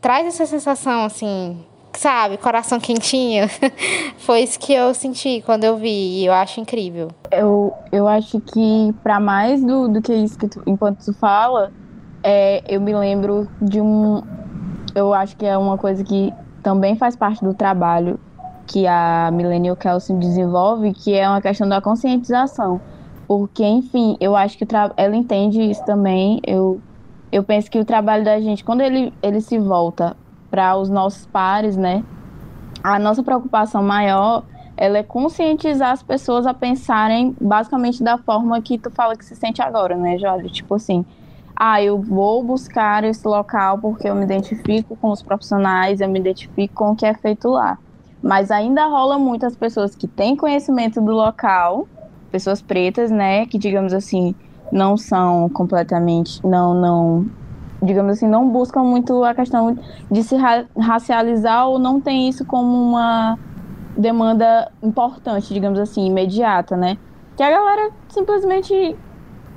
[0.00, 3.46] traz essa sensação assim, sabe, coração quentinho.
[4.18, 7.08] Foi isso que eu senti quando eu vi e eu acho incrível.
[7.30, 11.70] Eu, eu acho que para mais do, do que isso que tu, enquanto tu fala,
[12.22, 14.22] é, eu me lembro de um
[14.94, 18.18] eu acho que é uma coisa que também faz parte do trabalho
[18.66, 22.80] que a Millennial Kelsen desenvolve, que é uma questão da conscientização.
[23.26, 26.40] Porque, enfim, eu acho que ela entende isso também.
[26.46, 26.80] Eu,
[27.34, 30.16] eu penso que o trabalho da gente, quando ele, ele se volta
[30.48, 32.04] para os nossos pares, né?
[32.80, 34.44] A nossa preocupação maior
[34.76, 39.34] ela é conscientizar as pessoas a pensarem basicamente da forma que tu fala que se
[39.34, 40.48] sente agora, né, Jorge?
[40.48, 41.04] Tipo assim,
[41.56, 46.20] ah, eu vou buscar esse local porque eu me identifico com os profissionais, eu me
[46.20, 47.78] identifico com o que é feito lá.
[48.22, 51.88] Mas ainda rola muitas pessoas que têm conhecimento do local,
[52.30, 54.36] pessoas pretas, né, que digamos assim,
[54.74, 57.26] não são completamente, não, não,
[57.80, 59.78] digamos assim, não buscam muito a questão
[60.10, 63.38] de se ra racializar ou não tem isso como uma
[63.96, 66.98] demanda importante, digamos assim, imediata, né?
[67.36, 68.96] Que a galera simplesmente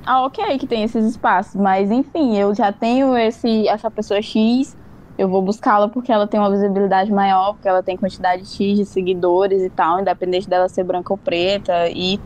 [0.05, 4.77] ah, ok que tem esses espaços, mas enfim, eu já tenho esse, essa pessoa X,
[5.17, 8.85] eu vou buscá-la porque ela tem uma visibilidade maior, porque ela tem quantidade X de
[8.85, 12.19] seguidores e tal, independente dela ser branca ou preta, e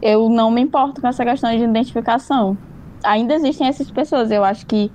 [0.00, 2.56] eu não me importo com essa questão de identificação.
[3.04, 4.90] Ainda existem essas pessoas, eu acho que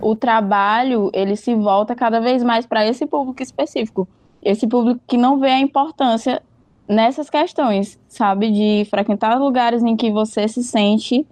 [0.00, 4.06] o trabalho ele se volta cada vez mais para esse público específico,
[4.42, 6.42] esse público que não vê a importância
[6.88, 11.26] nessas questões, sabe, de frequentar lugares em que você se sente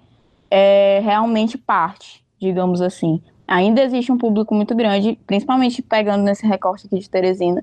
[0.51, 3.23] é, realmente parte, digamos assim.
[3.47, 7.63] Ainda existe um público muito grande, principalmente pegando nesse recorte aqui de Teresina,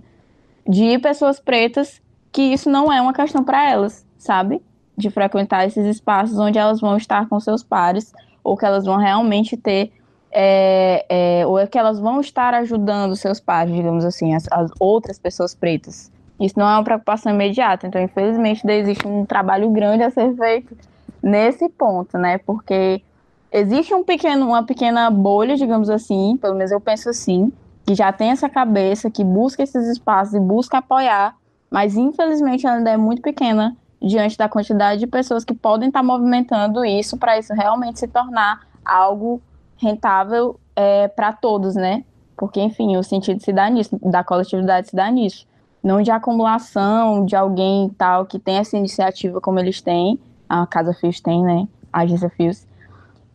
[0.67, 4.61] de pessoas pretas que isso não é uma questão para elas, sabe?
[4.97, 8.97] De frequentar esses espaços onde elas vão estar com seus pares ou que elas vão
[8.97, 9.91] realmente ter
[10.31, 14.71] é, é, ou é que elas vão estar ajudando seus pares, digamos assim, as, as,
[14.79, 16.11] outras pessoas pretas.
[16.39, 20.75] Isso não é uma preocupação imediata, então infelizmente existe um trabalho grande a ser feito
[21.21, 22.37] nesse ponto, né?
[22.39, 23.01] Porque
[23.51, 27.51] existe um pequeno, uma pequena bolha, digamos assim, pelo menos eu penso assim,
[27.85, 31.35] que já tem essa cabeça, que busca esses espaços e busca apoiar,
[31.69, 36.01] mas infelizmente ela ainda é muito pequena diante da quantidade de pessoas que podem estar
[36.01, 39.41] movimentando isso para isso realmente se tornar algo
[39.77, 42.03] rentável é, para todos, né?
[42.35, 45.45] Porque, enfim, o sentido se dá nisso, da coletividade se dá nisso.
[45.83, 50.93] Não de acumulação de alguém tal que tem essa iniciativa como eles têm, a Casa
[50.93, 51.67] Fios tem, né?
[51.93, 52.67] A agência Fios.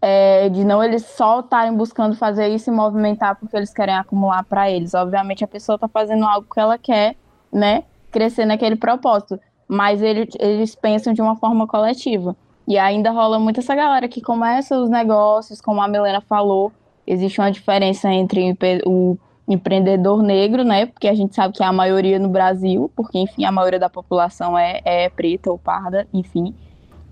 [0.02, 4.44] É, de não eles só estarem buscando fazer isso e movimentar porque eles querem acumular
[4.44, 4.94] para eles.
[4.94, 7.16] Obviamente a pessoa está fazendo algo que ela quer,
[7.52, 7.84] né?
[8.10, 9.40] Crescer naquele propósito.
[9.68, 12.36] Mas ele, eles pensam de uma forma coletiva.
[12.66, 16.72] E ainda rola muito essa galera que começa os negócios, como a Milena falou,
[17.06, 19.16] existe uma diferença entre o
[19.48, 20.86] empreendedor negro, né?
[20.86, 23.88] Porque a gente sabe que é a maioria no Brasil, porque, enfim, a maioria da
[23.88, 26.54] população é, é preta ou parda, enfim.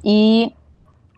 [0.04, 0.52] E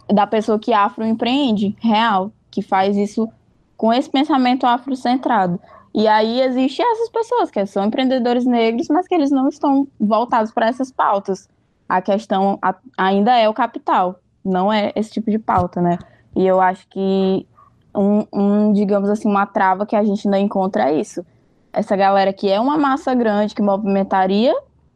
[0.08, 3.28] da pessoa que afroempreende, real, que faz isso
[3.76, 5.58] com esse pensamento afrocentrado.
[5.96, 10.52] E aí existe essas pessoas que são empreendedores negros, mas que eles não estão voltados
[10.52, 11.48] para essas pautas.
[11.88, 12.58] A questão
[12.96, 15.98] ainda é o capital não é esse tipo de pauta, né?
[16.34, 17.46] E eu acho que
[17.94, 21.26] um, um, digamos assim, uma trava que a gente ainda encontra é isso.
[21.72, 24.54] Essa galera que é uma massa grande que movimentaria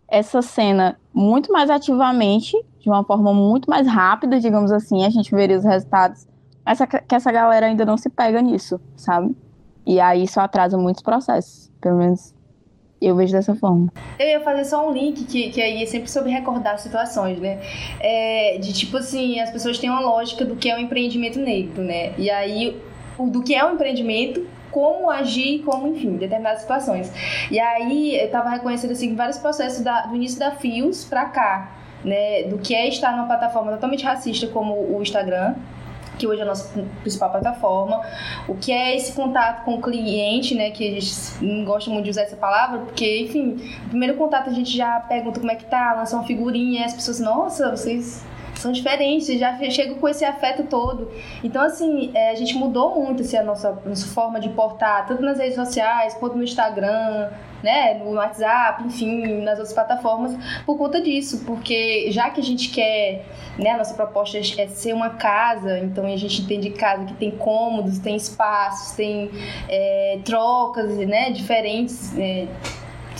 [0.08, 5.34] essa cena muito mais ativamente, de uma forma muito mais rápida, digamos assim, a gente
[5.34, 6.26] veria os resultados.
[6.64, 9.34] Essa, que essa galera ainda não se pega nisso, sabe?
[9.90, 12.32] E aí isso atrasa muitos processos, pelo menos
[13.02, 13.92] eu vejo dessa forma.
[14.20, 17.58] Eu ia fazer só um link que, que aí é sempre sobre recordar situações, né?
[17.98, 21.82] É, de tipo assim, as pessoas têm uma lógica do que é um empreendimento negro,
[21.82, 22.12] né?
[22.16, 22.80] E aí,
[23.18, 27.12] do que é um empreendimento, como agir, como, enfim, determinadas situações.
[27.50, 31.72] E aí, eu tava reconhecendo, assim, vários processos da, do início da FIOS pra cá,
[32.04, 32.44] né?
[32.44, 35.56] Do que é estar numa plataforma totalmente racista como o Instagram,
[36.20, 36.68] que hoje é a nossa
[37.00, 38.02] principal plataforma.
[38.46, 40.70] O que é esse contato com o cliente, né?
[40.70, 44.50] Que a gente não gosta muito de usar essa palavra, porque, enfim, no primeiro contato
[44.50, 47.70] a gente já pergunta como é que tá, lança uma figurinha, e as pessoas, nossa,
[47.70, 48.22] vocês
[48.60, 51.10] são diferentes, já chegam com esse afeto todo.
[51.42, 55.22] Então, assim, é, a gente mudou muito assim, a nossa, nossa forma de portar, tanto
[55.22, 57.30] nas redes sociais quanto no Instagram,
[57.62, 62.70] né, no WhatsApp, enfim, nas outras plataformas, por conta disso, porque já que a gente
[62.70, 63.24] quer,
[63.58, 67.30] né, a nossa proposta é ser uma casa, então a gente entende casa que tem
[67.30, 69.30] cômodos, tem espaços, tem
[69.68, 72.16] é, trocas, né, diferentes.
[72.18, 72.46] É,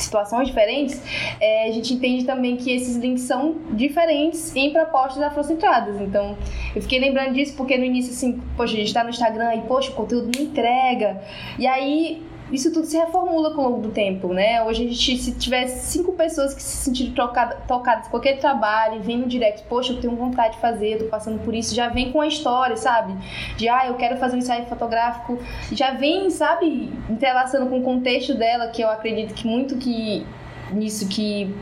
[0.01, 1.01] situações diferentes,
[1.41, 6.01] é, a gente entende também que esses links são diferentes em propostas afrocentradas.
[6.01, 6.37] Então,
[6.75, 9.61] eu fiquei lembrando disso porque no início, assim, poxa, a gente tá no Instagram e,
[9.63, 11.21] poxa, o conteúdo não entrega.
[11.59, 14.63] E aí, isso tudo se reformula com o longo do tempo, né?
[14.65, 19.01] Hoje a gente, se tivesse cinco pessoas que se sentiram tocadas, tocadas com aquele trabalho
[19.01, 22.13] vem no direct, poxa, eu tenho vontade de fazer, tô passando por isso, já vem
[22.13, 23.15] com a história, sabe?
[23.57, 25.39] De, ah, eu quero fazer um ensaio fotográfico,
[25.73, 30.27] já vem, sabe, entrelaçando com o contexto dela, que eu acredito que muito que
[30.73, 31.55] nisso que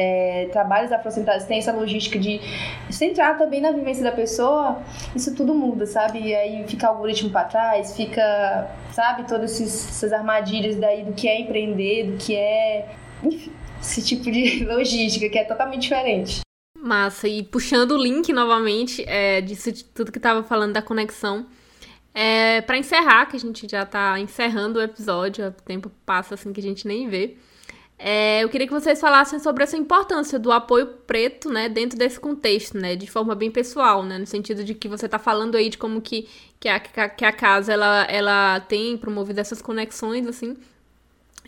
[0.00, 2.40] é, trabalhos afrocentrados têm essa logística de
[2.88, 4.80] centrar também na vivência da pessoa,
[5.16, 6.20] isso tudo muda, sabe?
[6.20, 11.40] E aí fica algoritmo para trás, fica, sabe, todas essas armadilhas daí do que é
[11.40, 12.88] empreender, do que é,
[13.24, 16.40] enfim, esse tipo de logística que é totalmente diferente.
[16.78, 21.44] Massa, e puxando o link novamente é, disso tudo que tava falando da conexão,
[22.14, 26.52] é, para encerrar, que a gente já tá encerrando o episódio, o tempo passa assim
[26.52, 27.36] que a gente nem vê.
[27.98, 32.20] É, eu queria que vocês falassem sobre essa importância do apoio preto, né, dentro desse
[32.20, 35.68] contexto, né, de forma bem pessoal, né, no sentido de que você está falando aí
[35.68, 36.28] de como que,
[36.60, 40.56] que, a, que a casa, ela, ela tem promovido essas conexões, assim,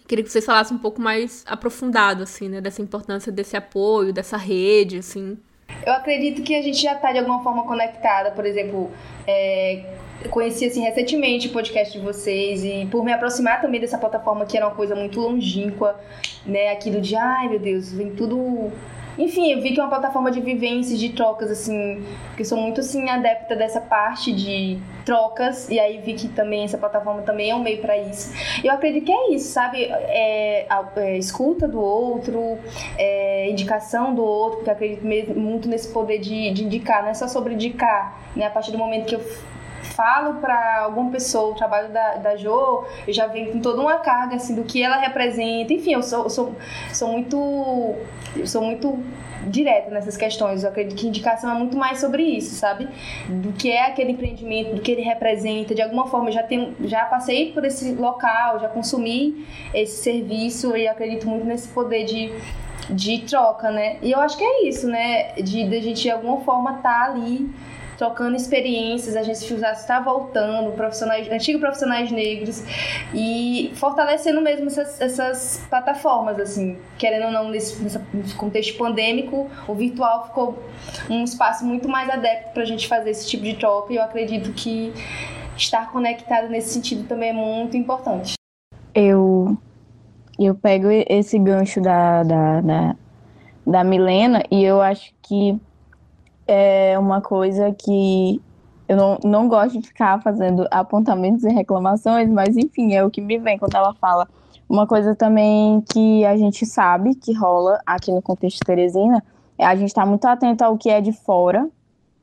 [0.08, 4.36] queria que vocês falassem um pouco mais aprofundado, assim, né, dessa importância desse apoio, dessa
[4.36, 5.38] rede, assim.
[5.86, 8.90] Eu acredito que a gente já está de alguma forma conectada, por exemplo,
[9.24, 9.84] é,
[10.28, 14.56] conheci assim recentemente o podcast de vocês e por me aproximar também dessa plataforma que
[14.56, 15.98] era uma coisa muito longínqua,
[16.44, 18.70] né, aquilo de ai meu Deus, vem tudo
[19.18, 22.56] enfim, eu vi que é uma plataforma de vivências, de trocas, assim, porque eu sou
[22.56, 27.50] muito, assim, adepta dessa parte de trocas, e aí vi que também essa plataforma também
[27.50, 28.32] é um meio para isso.
[28.64, 29.84] Eu acredito que é isso, sabe?
[29.84, 32.58] É, a, é, escuta do outro,
[32.96, 37.10] é, indicação do outro, porque eu acredito mesmo, muito nesse poder de, de indicar, não
[37.10, 38.46] é só sobre indicar, né?
[38.46, 39.20] A partir do momento que eu
[40.00, 43.98] falo para alguma pessoa o trabalho da, da Jo, eu já venho com toda uma
[43.98, 45.74] carga assim do que ela representa.
[45.74, 46.54] Enfim, eu sou, eu sou,
[46.90, 47.36] sou muito
[48.34, 48.98] eu sou muito
[49.46, 50.62] direta nessas questões.
[50.62, 52.88] Eu acredito que indicação é muito mais sobre isso, sabe?
[53.28, 55.74] Do que é aquele empreendimento, do que ele representa.
[55.74, 60.74] De alguma forma, eu já tenho, já passei por esse local, já consumi esse serviço
[60.74, 62.32] e acredito muito nesse poder de
[62.88, 63.98] de troca, né?
[64.02, 65.32] E eu acho que é isso, né?
[65.34, 67.48] De, de a gente de alguma forma estar tá ali
[68.00, 72.64] trocando experiências, a gente está voltando, profissionais, antigos profissionais negros
[73.12, 79.74] e fortalecendo mesmo essas, essas plataformas, assim, querendo ou não, nesse, nesse contexto pandêmico, o
[79.74, 80.58] virtual ficou
[81.10, 84.02] um espaço muito mais adepto para a gente fazer esse tipo de troca e eu
[84.02, 84.94] acredito que
[85.54, 88.32] estar conectado nesse sentido também é muito importante.
[88.94, 89.58] Eu,
[90.38, 92.96] eu pego esse gancho da, da, da,
[93.66, 95.60] da Milena e eu acho que
[96.52, 98.42] é uma coisa que
[98.88, 103.20] eu não, não gosto de ficar fazendo apontamentos e reclamações, mas enfim, é o que
[103.20, 104.26] me vem quando ela fala.
[104.68, 109.22] Uma coisa também que a gente sabe que rola aqui no contexto Teresina
[109.56, 111.68] é a gente estar tá muito atento ao que é de fora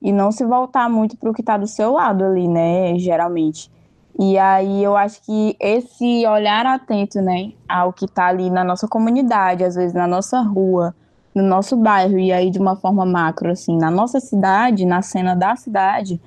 [0.01, 3.71] e não se voltar muito para o que está do seu lado ali, né, geralmente.
[4.19, 8.89] E aí eu acho que esse olhar atento, né, ao que está ali na nossa
[8.89, 10.93] comunidade, às vezes na nossa rua,
[11.37, 15.35] no nosso bairro e aí de uma forma macro assim na nossa cidade na cena
[15.35, 16.19] da cidade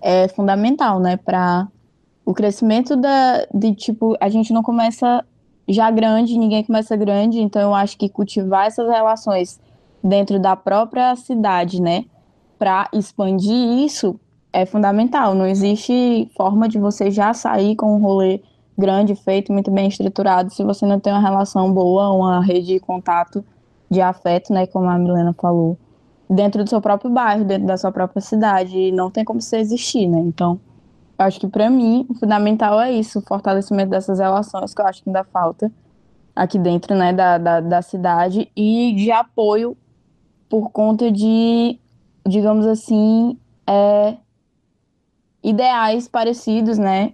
[0.00, 1.68] é fundamental né para
[2.24, 5.24] o crescimento da de tipo a gente não começa
[5.68, 9.60] já grande ninguém começa grande então eu acho que cultivar essas relações
[10.02, 12.04] dentro da própria cidade né
[12.58, 14.18] para expandir isso
[14.56, 15.34] é fundamental.
[15.34, 18.40] Não existe forma de você já sair com um rolê
[18.76, 22.80] grande feito muito bem estruturado se você não tem uma relação boa uma rede de
[22.80, 23.42] contato
[23.90, 25.78] de afeto, né, como a Milena falou,
[26.28, 30.08] dentro do seu próprio bairro, dentro da sua própria cidade, não tem como você existir,
[30.08, 30.18] né?
[30.18, 30.60] Então,
[31.18, 34.86] eu acho que para mim o fundamental é isso, o fortalecimento dessas relações que eu
[34.86, 35.70] acho que ainda falta
[36.34, 39.76] aqui dentro, né, da, da, da cidade e de apoio
[40.48, 41.78] por conta de,
[42.26, 44.16] digamos assim, é,
[45.42, 47.12] ideais parecidos, né,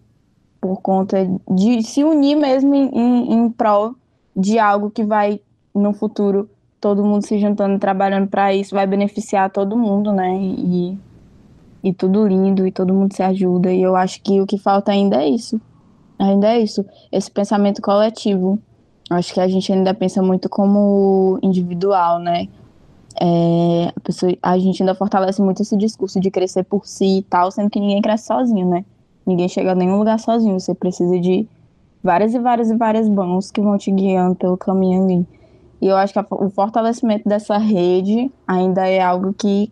[0.60, 1.18] por conta
[1.50, 3.94] de se unir mesmo em, em, em prol
[4.34, 5.40] de algo que vai
[5.74, 6.50] no futuro
[6.82, 10.36] todo mundo se juntando, trabalhando para isso, vai beneficiar todo mundo, né?
[10.36, 10.98] E,
[11.84, 13.72] e tudo lindo, e todo mundo se ajuda.
[13.72, 15.60] E eu acho que o que falta ainda é isso.
[16.18, 16.84] Ainda é isso.
[17.12, 18.58] Esse pensamento coletivo.
[19.08, 22.48] Acho que a gente ainda pensa muito como individual, né?
[23.20, 27.22] É, a, pessoa, a gente ainda fortalece muito esse discurso de crescer por si e
[27.22, 28.84] tal, sendo que ninguém cresce sozinho, né?
[29.24, 30.58] Ninguém chega a nenhum lugar sozinho.
[30.58, 31.46] Você precisa de
[32.02, 35.41] várias e várias e várias mãos que vão te guiando pelo caminho ali.
[35.82, 39.68] E eu acho que o fortalecimento dessa rede ainda é algo que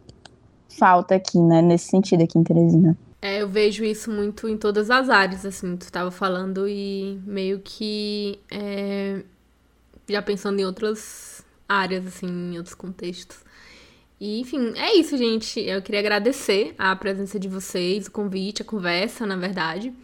[0.77, 1.63] falta aqui, né?
[1.63, 2.99] Nesse sentido aqui em Teresina.
[3.23, 7.61] É, eu vejo isso muito em todas as áreas, assim, tu estava falando e meio
[7.61, 9.23] que é,
[10.09, 13.39] já pensando em outras áreas, assim, em outros contextos.
[14.19, 15.61] E, enfim, é isso, gente.
[15.61, 19.95] Eu queria agradecer a presença de vocês, o convite, a conversa, na verdade.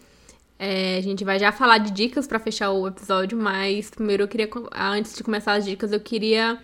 [0.58, 4.28] É, a gente vai já falar de dicas para fechar o episódio, mas primeiro eu
[4.28, 6.58] queria, antes de começar as dicas, eu queria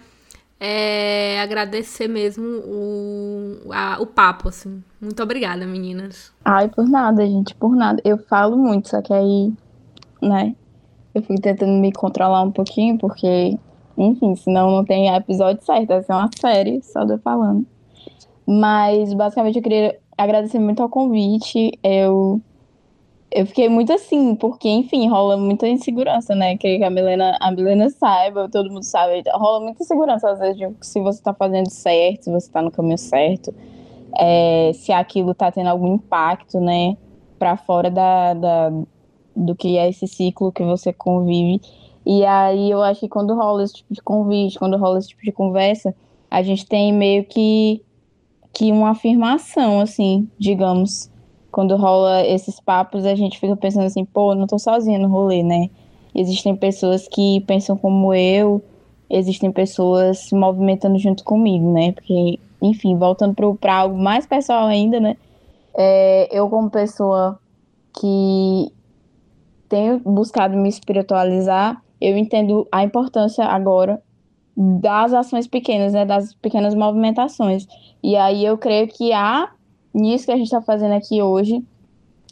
[0.58, 4.82] é, agradecer mesmo o, a, o papo, assim.
[5.00, 6.32] Muito obrigada, meninas.
[6.44, 8.00] Ai, por nada, gente, por nada.
[8.04, 9.52] Eu falo muito, só que aí,
[10.22, 10.54] né,
[11.14, 13.58] eu fico tentando me controlar um pouquinho, porque,
[13.98, 17.66] enfim, senão não tem episódio certo, vai ser uma série só de eu falando.
[18.46, 21.78] Mas, basicamente, eu queria agradecer muito ao convite.
[21.82, 22.40] Eu
[23.34, 26.56] eu fiquei muito assim, porque, enfim, rola muita insegurança, né?
[26.56, 29.22] Que a Milena, a Milena saiba, todo mundo sabe.
[29.32, 32.70] Rola muita insegurança, às vezes, de se você tá fazendo certo, se você tá no
[32.70, 33.54] caminho certo,
[34.18, 36.96] é, se aquilo tá tendo algum impacto, né?
[37.38, 38.70] Pra fora da, da,
[39.34, 41.60] do que é esse ciclo que você convive.
[42.04, 45.22] E aí eu acho que quando rola esse tipo de convite, quando rola esse tipo
[45.22, 45.94] de conversa,
[46.30, 47.82] a gente tem meio que,
[48.52, 51.11] que uma afirmação, assim, digamos
[51.52, 55.42] quando rola esses papos, a gente fica pensando assim, pô, não tô sozinha no rolê,
[55.42, 55.68] né?
[56.14, 58.62] Existem pessoas que pensam como eu,
[59.08, 61.92] existem pessoas se movimentando junto comigo, né?
[61.92, 65.16] Porque, enfim, voltando para algo mais pessoal ainda, né?
[65.74, 67.38] É, eu, como pessoa
[68.00, 68.72] que
[69.68, 74.02] tenho buscado me espiritualizar, eu entendo a importância agora
[74.56, 77.66] das ações pequenas, né, das pequenas movimentações.
[78.02, 79.50] E aí eu creio que há
[79.92, 81.62] nisso que a gente está fazendo aqui hoje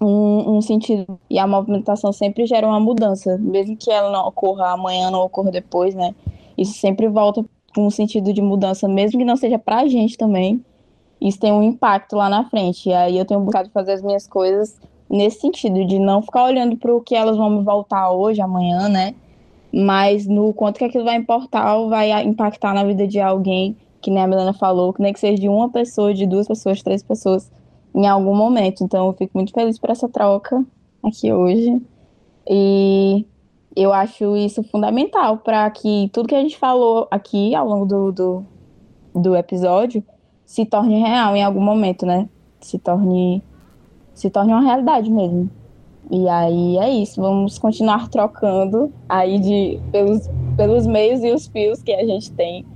[0.00, 4.72] um, um, sentido e a movimentação sempre gera uma mudança, mesmo que ela não ocorra
[4.72, 6.14] amanhã, não ocorra depois, né?
[6.56, 7.44] Isso sempre volta
[7.74, 10.64] com um sentido de mudança, mesmo que não seja para a gente também.
[11.20, 12.88] Isso tem um impacto lá na frente.
[12.88, 16.76] E aí eu tenho buscado fazer as minhas coisas nesse sentido de não ficar olhando
[16.76, 19.14] para o que elas vão me voltar hoje, amanhã, né?
[19.72, 24.10] Mas no quanto que aquilo vai importar ou vai impactar na vida de alguém, que
[24.10, 27.02] nem a Milena falou, que nem que seja de uma pessoa, de duas pessoas, três
[27.02, 27.50] pessoas,
[27.94, 28.82] em algum momento.
[28.82, 30.64] Então eu fico muito feliz por essa troca
[31.02, 31.80] aqui hoje.
[32.48, 33.26] E
[33.76, 38.12] eu acho isso fundamental para que tudo que a gente falou aqui ao longo do,
[38.12, 38.46] do,
[39.14, 40.02] do episódio
[40.44, 42.28] se torne real em algum momento, né?
[42.60, 43.42] Se torne,
[44.14, 45.50] se torne uma realidade mesmo.
[46.10, 51.80] E aí é isso, vamos continuar trocando aí de, pelos, pelos meios e os fios
[51.82, 52.66] que a gente tem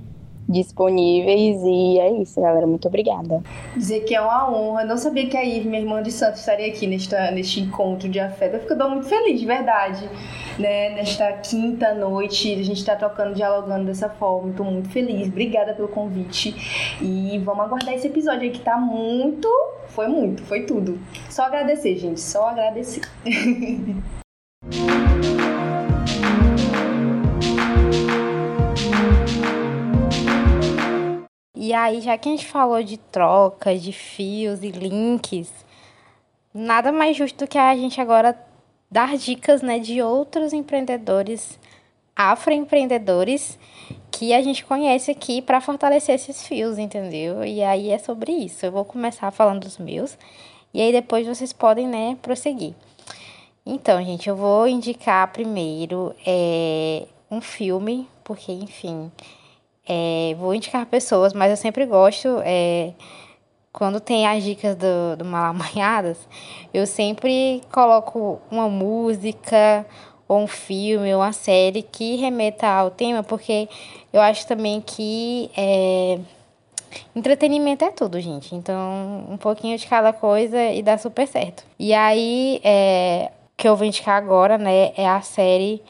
[0.47, 1.61] disponíveis.
[1.63, 2.65] E é isso, galera.
[2.65, 3.41] Muito obrigada.
[3.75, 4.83] Dizer que é uma honra.
[4.85, 8.19] não sabia que a Ive, minha irmã de Santos, estaria aqui nesta, neste encontro de
[8.19, 8.55] afeto.
[8.55, 10.09] Eu fico muito feliz, de verdade.
[10.59, 10.89] Né?
[10.89, 14.51] Nesta quinta noite, a gente está trocando, dialogando dessa forma.
[14.51, 15.27] Estou muito feliz.
[15.27, 16.55] Obrigada pelo convite.
[17.01, 19.47] E vamos aguardar esse episódio aí que tá muito.
[19.87, 20.99] Foi muito, foi tudo.
[21.29, 22.19] Só agradecer, gente.
[22.19, 23.01] Só agradecer.
[31.65, 35.51] E aí, já que a gente falou de trocas, de fios e links,
[36.53, 38.39] nada mais justo do que a gente agora
[38.91, 41.59] dar dicas né, de outros empreendedores,
[42.15, 43.57] afroempreendedores,
[44.11, 47.43] que a gente conhece aqui para fortalecer esses fios, entendeu?
[47.43, 48.63] E aí é sobre isso.
[48.63, 50.15] Eu vou começar falando dos meus,
[50.71, 52.75] e aí depois vocês podem, né, prosseguir.
[53.65, 59.11] Então, gente, eu vou indicar primeiro é, um filme, porque, enfim,
[59.87, 62.93] é, vou indicar pessoas, mas eu sempre gosto, é,
[63.71, 66.17] quando tem as dicas do, do Malamanhadas,
[66.73, 69.85] eu sempre coloco uma música
[70.27, 73.69] ou um filme ou uma série que remeta ao tema, porque
[74.11, 76.19] eu acho também que é,
[77.15, 78.55] entretenimento é tudo, gente.
[78.55, 81.63] Então, um pouquinho de cada coisa e dá super certo.
[81.77, 85.81] E aí, é, que eu vou indicar agora, né, é a série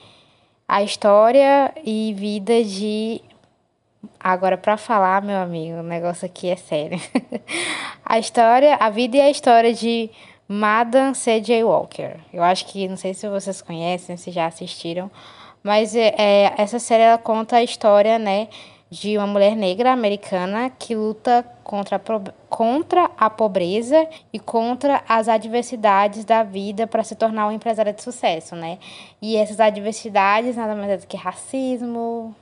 [0.67, 3.21] A História e Vida de
[4.27, 6.99] Agora, para falar, meu amigo, o negócio aqui é sério.
[8.03, 10.09] a história, a vida e a história de
[10.47, 11.63] Madame C.J.
[11.63, 12.15] Walker.
[12.33, 15.11] Eu acho que, não sei se vocês conhecem, se já assistiram,
[15.61, 18.47] mas é, é, essa série ela conta a história, né,
[18.89, 21.99] de uma mulher negra americana que luta contra a,
[22.49, 28.01] contra a pobreza e contra as adversidades da vida para se tornar uma empresária de
[28.01, 28.79] sucesso, né?
[29.21, 32.35] E essas adversidades nada mais é do que racismo,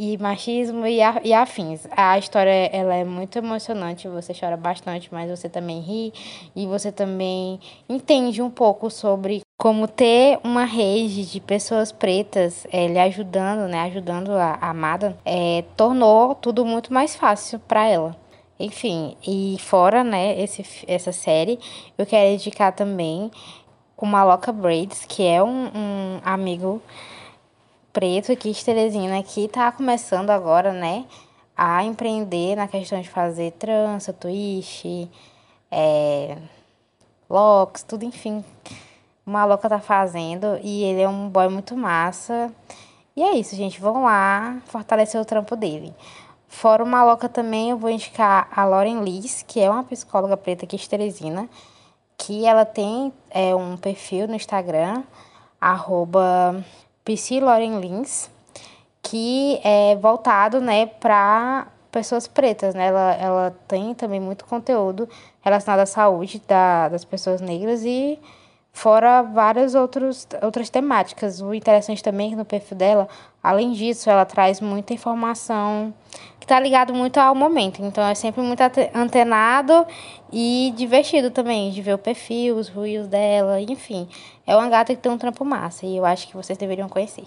[0.00, 1.86] e machismo e, a, e afins.
[1.94, 6.10] A história ela é muito emocionante, você chora bastante, mas você também ri
[6.56, 12.86] e você também entende um pouco sobre como ter uma rede de pessoas pretas é,
[12.86, 18.16] lhe ajudando, né, ajudando a, a amada, é, tornou tudo muito mais fácil para ela.
[18.58, 21.58] Enfim, e fora, né, esse, essa série,
[21.98, 23.30] eu quero indicar também
[23.98, 26.80] o Maloca Braids, que é um, um amigo
[27.92, 31.06] preto aqui de Teresina que tá começando agora, né,
[31.56, 35.10] a empreender na questão de fazer trança, twist,
[35.70, 36.38] é,
[37.28, 38.44] locks, tudo, enfim.
[39.26, 42.50] O Maloca tá fazendo e ele é um boy muito massa.
[43.14, 43.80] E é isso, gente.
[43.80, 45.94] Vão lá fortalecer o trampo dele.
[46.48, 50.64] Fora o Maloca também, eu vou indicar a Lauren Liz, que é uma psicóloga preta
[50.64, 51.48] aqui de Teresina,
[52.18, 55.04] que ela tem é, um perfil no Instagram,
[55.60, 56.64] arroba
[57.04, 58.30] PC Lauren Lins,
[59.02, 62.86] que é voltado, né, para pessoas pretas, né?
[62.86, 65.08] Ela, ela tem também muito conteúdo
[65.40, 68.18] relacionado à saúde da, das pessoas negras e
[68.72, 71.40] fora várias outros, outras temáticas.
[71.40, 73.08] O interessante também é que no perfil dela,
[73.42, 75.92] além disso, ela traz muita informação
[76.38, 77.82] que está ligado muito ao momento.
[77.82, 78.60] Então é sempre muito
[78.94, 79.86] antenado
[80.32, 84.08] e divertido também de ver o perfil, os ruídos dela, enfim.
[84.46, 87.24] É uma gata que tem um trampo massa e eu acho que vocês deveriam conhecer.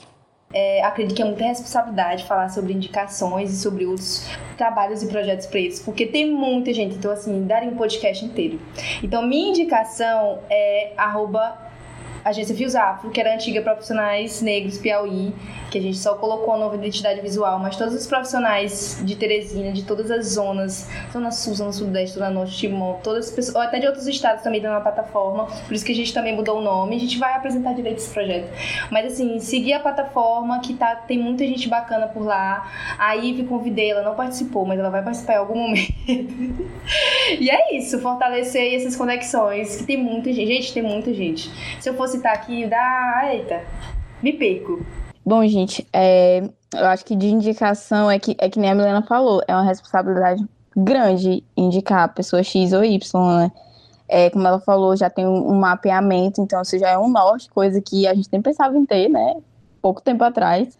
[0.53, 4.27] É, acredito que é muita responsabilidade falar sobre indicações e sobre outros
[4.57, 8.59] trabalhos e projetos pretos, porque tem muita gente, então assim, daria um podcast inteiro.
[9.01, 11.57] Então, minha indicação é arroba
[12.23, 12.73] agência Fios
[13.13, 15.33] que era antiga Profissionais Negros Piauí,
[15.69, 19.71] que a gente só colocou a nova identidade visual, mas todos os profissionais de Teresina,
[19.71, 23.79] de todas as zonas, Zona Sul, Zona Sudeste, Zona Norte, Timon, todas as pessoas, até
[23.79, 26.61] de outros estados também dando uma plataforma, por isso que a gente também mudou o
[26.61, 28.47] nome, a gente vai apresentar direito esse projeto.
[28.91, 32.69] Mas assim, seguir a plataforma, que tá, tem muita gente bacana por lá.
[32.97, 35.93] A Ive convidei, ela não participou, mas ela vai participar em algum momento.
[37.39, 40.43] e é isso, fortalecer essas conexões, que tem muita gente.
[40.53, 41.49] Gente, tem muita gente.
[41.79, 43.21] Se eu for citar aqui, dá.
[43.31, 43.61] Eita,
[44.21, 44.85] me perco.
[45.25, 46.43] Bom, gente, é,
[46.73, 49.63] eu acho que de indicação é que, é que nem a Milena falou, é uma
[49.63, 50.43] responsabilidade
[50.75, 53.51] grande indicar a pessoa X ou Y, né?
[54.07, 57.49] É, como ela falou, já tem um, um mapeamento, então isso já é um norte,
[57.49, 59.37] coisa que a gente nem pensava em ter, né?
[59.81, 60.77] Pouco tempo atrás.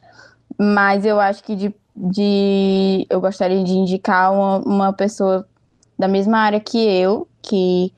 [0.59, 5.47] Mas eu acho que de, de eu gostaria de indicar uma, uma pessoa
[5.97, 7.93] da mesma área que eu, que,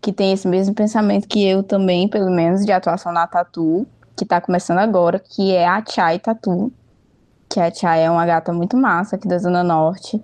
[0.00, 3.86] que tem esse mesmo pensamento que eu também, pelo menos, de atuação na Tatu,
[4.16, 6.72] que tá começando agora, que é a Chai Tatu.
[7.48, 10.22] Que a Chai é uma gata muito massa aqui da Zona Norte.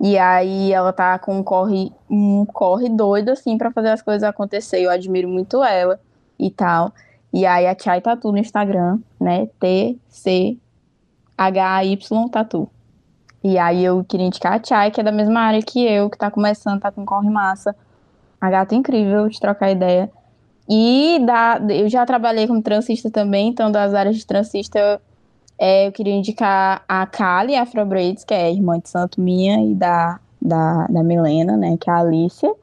[0.00, 4.22] E aí ela tá com um corre, um corre doido, assim, para fazer as coisas
[4.22, 4.80] acontecer.
[4.80, 5.98] Eu admiro muito ela
[6.38, 6.92] e tal.
[7.32, 9.48] E aí a Chai Tatu no Instagram, né?
[9.58, 10.58] T-C-H-Y
[12.30, 12.70] Tatu.
[13.42, 16.16] E aí eu queria indicar a Chai, que é da mesma área que eu, que
[16.16, 17.74] tá começando, tá com corre massa.
[18.40, 20.10] A gata é incrível de trocar ideia.
[20.68, 25.00] E da, eu já trabalhei como transista também, então das áreas de transista
[25.58, 30.20] é, eu queria indicar a Kali Afrobraids, que é irmã de santo minha e da,
[30.40, 32.54] da, da Milena, né, que é a Alicia.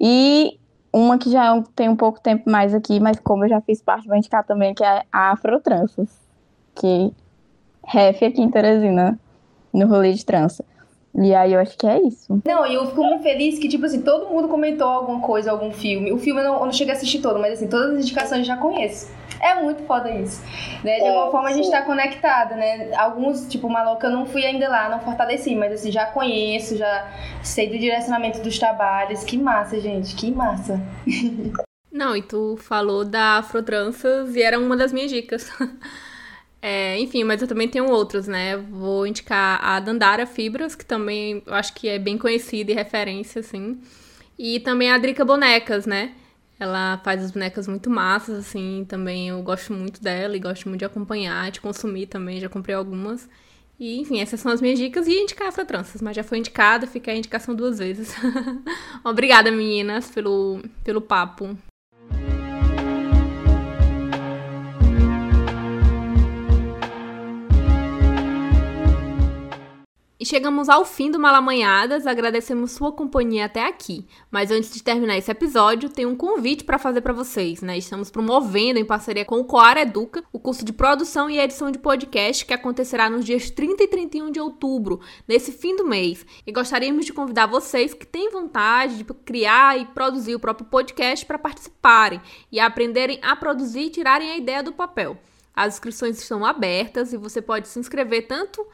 [0.00, 0.58] E
[0.92, 3.82] uma que já é tem um pouco tempo mais aqui, mas como eu já fiz
[3.82, 6.08] parte, vou indicar também, que é a Afrotranças,
[6.74, 7.12] que
[7.84, 9.18] ref aqui em Teresina,
[9.72, 10.64] no rolê de trança.
[11.20, 12.40] E aí eu acho que é isso.
[12.46, 15.72] Não, e eu fico muito feliz que, tipo assim, todo mundo comentou alguma coisa, algum
[15.72, 16.12] filme.
[16.12, 18.40] O filme eu não, eu não cheguei a assistir todo, mas assim, todas as indicações
[18.40, 19.10] eu já conheço.
[19.40, 20.40] É muito foda isso.
[20.84, 20.96] Né?
[20.96, 21.54] De é, alguma forma sim.
[21.54, 22.94] a gente tá conectada, né?
[22.94, 27.08] Alguns, tipo, Maloca, eu não fui ainda lá, não fortaleci, mas assim, já conheço, já
[27.42, 29.24] sei do direcionamento dos trabalhos.
[29.24, 30.80] Que massa, gente, que massa.
[31.90, 35.50] Não, e tu falou da Afrotranças e era uma das minhas dicas.
[36.60, 38.56] É, enfim, mas eu também tenho outros, né?
[38.56, 43.40] Vou indicar a Dandara Fibras, que também eu acho que é bem conhecida e referência,
[43.40, 43.80] assim.
[44.38, 46.14] E também a Drica Bonecas, né?
[46.58, 50.80] Ela faz as bonecas muito massas, assim, também eu gosto muito dela e gosto muito
[50.80, 53.28] de acompanhar, de consumir também, já comprei algumas.
[53.78, 56.86] E, enfim, essas são as minhas dicas e indicar Afro Tranças, mas já foi indicada,
[56.86, 58.12] fica a indicação duas vezes.
[59.04, 61.56] Obrigada, meninas, pelo, pelo papo.
[70.20, 74.04] E chegamos ao fim do Malamanhadas, agradecemos sua companhia até aqui.
[74.28, 77.78] Mas antes de terminar esse episódio, tem um convite para fazer para vocês, né?
[77.78, 81.78] Estamos promovendo em parceria com o Coar Educa o curso de produção e edição de
[81.78, 86.26] podcast que acontecerá nos dias 30 e 31 de outubro, nesse fim do mês.
[86.44, 91.24] E gostaríamos de convidar vocês que têm vontade de criar e produzir o próprio podcast
[91.24, 95.16] para participarem e aprenderem a produzir e tirarem a ideia do papel.
[95.54, 98.66] As inscrições estão abertas e você pode se inscrever tanto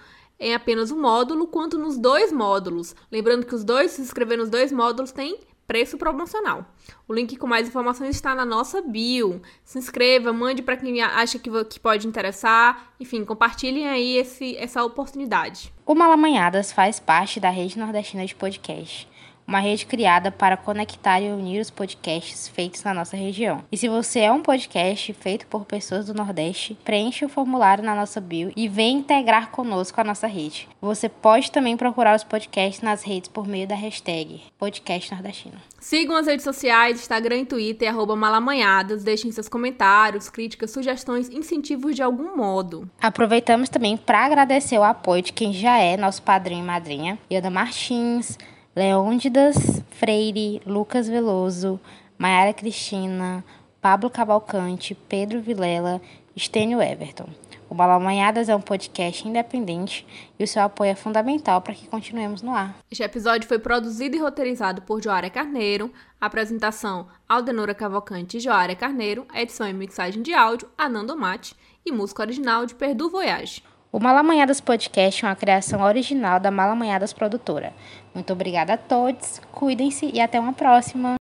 [0.45, 2.95] em apenas um módulo, quanto nos dois módulos.
[3.11, 6.67] Lembrando que os dois, se inscrever nos dois módulos, tem preço promocional.
[7.09, 9.41] O link com mais informações está na nossa bio.
[9.65, 12.93] Se inscreva, mande para quem acha que, que pode interessar.
[13.01, 15.73] Enfim, compartilhem aí esse, essa oportunidade.
[15.87, 19.09] O Malamanhadas faz parte da rede nordestina de podcast
[19.47, 23.63] uma rede criada para conectar e unir os podcasts feitos na nossa região.
[23.71, 27.95] E se você é um podcast feito por pessoas do Nordeste, preencha o formulário na
[27.95, 30.69] nossa bio e vem integrar conosco a nossa rede.
[30.81, 35.57] Você pode também procurar os podcasts nas redes por meio da hashtag Podcast Nordestino.
[35.81, 41.95] Sigam as redes sociais, Instagram e Twitter, arroba malamanhadas, deixem seus comentários, críticas, sugestões, incentivos
[41.95, 42.89] de algum modo.
[43.01, 47.51] Aproveitamos também para agradecer o apoio de quem já é nosso padrinho e madrinha, Iada
[47.51, 48.39] Martins,
[48.77, 49.55] Leôndidas
[49.93, 51.79] Freire, Lucas Veloso,
[52.19, 53.45] Mayara Cristina,
[53.81, 56.03] Pablo Cavalcante, Pedro Vilela,
[56.35, 57.29] Estênio Everton.
[57.71, 60.05] O Balamanhadas é um podcast independente
[60.37, 62.77] e o seu apoio é fundamental para que continuemos no ar.
[62.91, 69.25] Este episódio foi produzido e roteirizado por Joária Carneiro, apresentação Aldenora Cavalcante e Joária Carneiro,
[69.33, 71.55] edição e mixagem de áudio Anando Mate
[71.87, 73.63] e música original de Perdu Voyage.
[73.95, 77.73] O Malamanhadas Podcast é uma criação original da Malamanhadas Produtora.
[78.13, 81.15] Muito obrigada a todos, cuidem-se e até uma próxima!